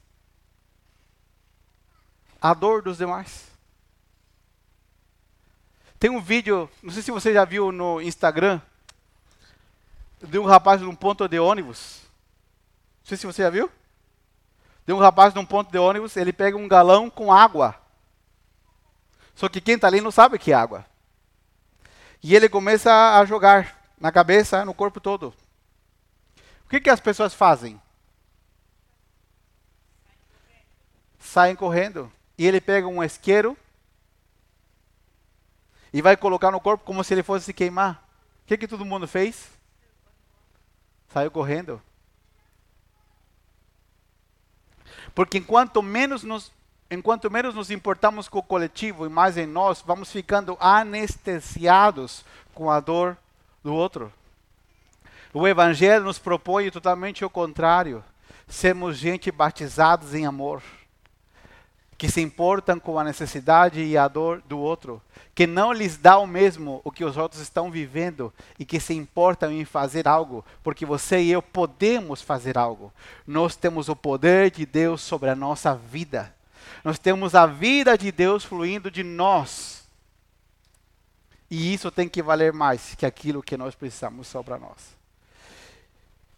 a 2.42 2.54
dor 2.54 2.82
dos 2.82 2.98
demais. 2.98 3.48
Tem 6.00 6.10
um 6.10 6.22
vídeo, 6.22 6.70
não 6.84 6.92
sei 6.92 7.02
se 7.02 7.12
você 7.12 7.34
já 7.34 7.46
viu 7.46 7.72
no 7.72 8.02
Instagram, 8.02 8.62
de 10.22 10.38
um 10.38 10.46
rapaz 10.46 10.82
num 10.82 10.96
ponto 10.96 11.28
de 11.28 11.40
ônibus. 11.40 12.02
Não 13.02 13.10
sei 13.10 13.18
se 13.18 13.26
você 13.26 13.44
já 13.44 13.50
viu. 13.50 13.72
De 14.86 14.94
um 14.94 15.00
rapaz 15.00 15.34
num 15.34 15.46
ponto 15.46 15.72
de 15.72 15.78
ônibus, 15.78 16.16
ele 16.16 16.32
pega 16.32 16.58
um 16.58 16.68
galão 16.68 17.10
com 17.10 17.32
água. 17.32 17.76
Só 19.36 19.50
que 19.50 19.60
quem 19.60 19.76
está 19.76 19.88
ali 19.88 20.02
não 20.02 20.12
sabe 20.12 20.38
que 20.38 20.52
é 20.52 20.56
água. 20.56 20.86
E 22.22 22.36
ele 22.36 22.50
começa 22.50 23.20
a 23.20 23.26
jogar 23.26 23.80
na 24.00 24.12
cabeça, 24.12 24.66
no 24.66 24.74
corpo 24.74 25.00
todo. 25.00 25.34
O 26.66 26.70
que, 26.70 26.80
que 26.80 26.90
as 26.90 27.00
pessoas 27.00 27.34
fazem? 27.34 27.80
Saem 31.20 31.56
correndo. 31.56 32.12
E 32.38 32.46
ele 32.46 32.60
pega 32.60 32.88
um 32.88 33.04
isqueiro 33.04 33.58
e 35.94 36.02
vai 36.02 36.18
colocar 36.18 36.52
no 36.52 36.60
corpo 36.60 36.84
como 36.84 37.04
se 37.04 37.14
ele 37.14 37.24
fosse 37.24 37.46
se 37.46 37.54
queimar. 37.54 38.06
O 38.44 38.48
que, 38.48 38.58
que 38.58 38.68
todo 38.68 38.84
mundo 38.84 39.08
fez? 39.08 39.50
Saiu 41.14 41.32
correndo. 41.32 41.82
Porque 45.14 45.38
enquanto 45.38 45.82
menos 45.82 46.24
nos 46.24 46.52
enquanto 46.92 47.32
menos 47.32 47.56
nos 47.56 47.72
importamos 47.72 48.28
com 48.28 48.40
o 48.40 48.44
coletivo 48.44 49.06
e 49.06 49.10
mais 49.10 49.38
em 49.38 49.46
nós, 49.46 49.82
vamos 49.82 50.12
ficando 50.12 50.56
anestesiados 50.60 52.24
com 52.54 52.70
a 52.70 52.80
dor 52.80 53.18
do 53.64 53.74
outro. 53.74 54.12
O 55.34 55.48
Evangelho 55.48 56.04
nos 56.04 56.20
propõe 56.20 56.70
totalmente 56.70 57.24
o 57.24 57.30
contrário: 57.30 58.04
sermos 58.48 58.98
gente 58.98 59.32
batizados 59.32 60.14
em 60.14 60.26
amor 60.26 60.62
que 61.98 62.10
se 62.10 62.22
importam 62.22 62.80
com 62.80 63.00
a 63.00 63.04
necessidade 63.04 63.82
e 63.82 63.98
a 63.98 64.08
dor 64.08 64.42
do 64.48 64.60
outro, 64.60 65.02
que 65.34 65.48
não 65.48 65.72
lhes 65.72 65.98
dá 65.98 66.18
o 66.18 66.28
mesmo 66.28 66.82
o 66.84 66.92
que 66.92 67.06
os 67.06 67.18
outros 67.18 67.42
estão 67.42 67.72
vivendo 67.72 68.34
e 68.60 68.66
que 68.66 68.80
se 68.80 68.94
importam 68.94 69.52
em 69.52 69.64
fazer 69.64 70.08
algo, 70.08 70.46
porque 70.64 70.86
você 70.86 71.22
e 71.22 71.32
eu 71.32 71.42
podemos 71.42 72.22
fazer 72.22 72.58
algo. 72.58 72.92
Nós 73.26 73.56
temos 73.56 73.88
o 73.90 73.96
poder 73.96 74.52
de 74.52 74.66
Deus 74.66 75.02
sobre 75.02 75.30
a 75.30 75.36
nossa 75.36 75.76
vida. 75.76 76.34
Nós 76.84 77.00
temos 77.00 77.34
a 77.34 77.46
vida 77.46 77.98
de 77.98 78.12
Deus 78.12 78.44
fluindo 78.44 78.92
de 78.92 79.04
nós. 79.04 79.86
E 81.50 81.74
isso 81.74 81.92
tem 81.92 82.10
que 82.10 82.22
valer 82.22 82.52
mais 82.52 82.96
que 82.96 83.06
aquilo 83.06 83.44
que 83.44 83.56
nós 83.56 83.76
precisamos 83.76 84.28
só 84.28 84.44
para 84.44 84.58
nós. 84.58 84.96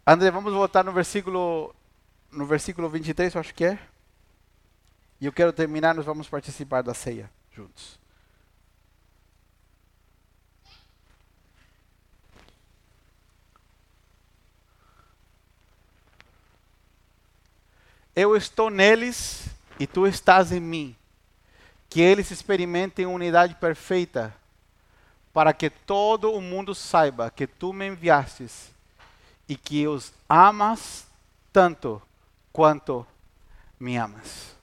André, 0.06 0.30
vamos 0.30 0.52
voltar 0.52 0.84
no 0.84 0.92
versículo 0.92 1.74
no 2.30 2.46
versículo 2.46 2.88
23, 2.88 3.34
eu 3.34 3.40
acho 3.40 3.54
que 3.54 3.64
é. 3.64 3.78
E 5.20 5.26
eu 5.26 5.32
quero 5.32 5.52
terminar, 5.52 5.94
nós 5.94 6.04
vamos 6.04 6.28
participar 6.28 6.82
da 6.82 6.94
ceia 6.94 7.30
juntos. 7.52 7.98
Eu 18.14 18.36
estou 18.36 18.70
neles 18.70 19.48
e 19.78 19.86
tu 19.86 20.06
estás 20.06 20.52
em 20.52 20.60
mim. 20.60 20.96
Que 21.88 22.00
eles 22.00 22.30
experimentem 22.30 23.06
unidade 23.06 23.54
perfeita, 23.54 24.34
para 25.32 25.52
que 25.52 25.70
todo 25.70 26.32
o 26.32 26.40
mundo 26.40 26.74
saiba 26.74 27.30
que 27.30 27.46
tu 27.46 27.72
me 27.72 27.86
enviastes 27.86 28.70
e 29.48 29.56
que 29.56 29.86
os 29.88 30.12
amas 30.28 31.06
tanto 31.52 32.02
quanto 32.52 33.06
me 33.80 33.96
amas 33.96 34.57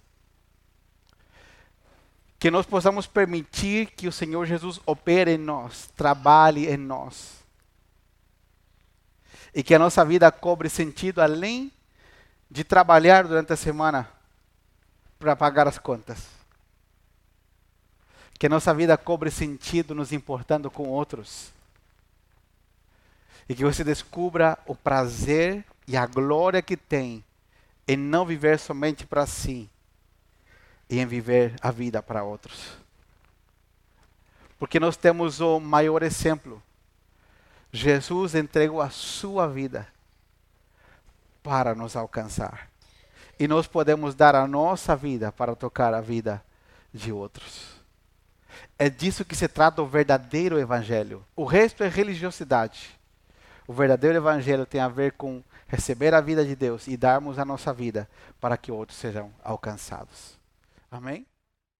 que 2.39 2.51
nós 2.51 2.65
possamos 2.65 3.07
permitir 3.07 3.87
que 3.87 4.07
o 4.07 4.11
Senhor 4.11 4.45
Jesus 4.45 4.79
opere 4.85 5.31
em 5.31 5.37
nós, 5.37 5.89
trabalhe 5.95 6.67
em 6.67 6.77
nós. 6.77 7.43
E 9.53 9.63
que 9.63 9.73
a 9.73 9.79
nossa 9.79 10.03
vida 10.03 10.31
cobre 10.31 10.69
sentido 10.69 11.21
além 11.21 11.71
de 12.51 12.63
trabalhar 12.63 13.25
durante 13.25 13.53
a 13.53 13.57
semana 13.57 14.09
para 15.17 15.35
pagar 15.35 15.67
as 15.67 15.77
contas. 15.77 16.27
Que 18.37 18.47
a 18.47 18.49
nossa 18.49 18.73
vida 18.73 18.97
cobre 18.97 19.31
sentido 19.31 19.95
nos 19.95 20.11
importando 20.11 20.69
com 20.69 20.89
outros. 20.89 21.53
E 23.47 23.55
que 23.55 23.63
você 23.63 23.83
descubra 23.83 24.57
o 24.65 24.75
prazer 24.75 25.63
e 25.87 25.95
a 25.95 26.05
glória 26.05 26.61
que 26.61 26.75
tem 26.75 27.23
em 27.87 27.95
não 27.95 28.25
viver 28.25 28.59
somente 28.59 29.05
para 29.05 29.25
si, 29.25 29.69
e 30.89 30.99
em 30.99 31.05
viver 31.05 31.55
a 31.61 31.71
vida 31.71 32.01
para 32.01 32.23
outros. 32.23 32.77
Porque 34.57 34.79
nós 34.79 34.95
temos 34.95 35.41
o 35.41 35.59
maior 35.59 36.03
exemplo. 36.03 36.61
Jesus 37.71 38.35
entregou 38.35 38.81
a 38.81 38.89
sua 38.89 39.47
vida 39.47 39.87
para 41.43 41.75
nos 41.75 41.95
alcançar. 41.95 42.69
E 43.37 43.47
nós 43.47 43.67
podemos 43.67 44.15
dar 44.15 44.33
a 44.33 44.47
nossa 44.47 44.95
vida 44.95 45.31
para 45.31 45.55
tocar 45.55 45.93
a 45.93 46.01
vida 46.01 46.43
de 46.93 47.11
outros. 47.11 47.75
É 48.79 48.89
disso 48.89 49.25
que 49.25 49.35
se 49.35 49.47
trata 49.47 49.81
o 49.81 49.87
verdadeiro 49.87 50.57
evangelho. 50.57 51.25
O 51.35 51.43
resto 51.43 51.83
é 51.83 51.87
religiosidade. 51.87 52.97
O 53.67 53.73
verdadeiro 53.73 54.17
evangelho 54.17 54.65
tem 54.65 54.79
a 54.79 54.87
ver 54.87 55.13
com 55.13 55.43
receber 55.67 56.13
a 56.13 56.21
vida 56.21 56.45
de 56.45 56.55
Deus 56.55 56.87
e 56.87 56.95
darmos 56.95 57.37
a 57.39 57.45
nossa 57.45 57.73
vida 57.73 58.07
para 58.39 58.55
que 58.55 58.71
outros 58.71 58.97
sejam 58.97 59.31
alcançados. 59.43 60.44
Amém? 60.95 61.27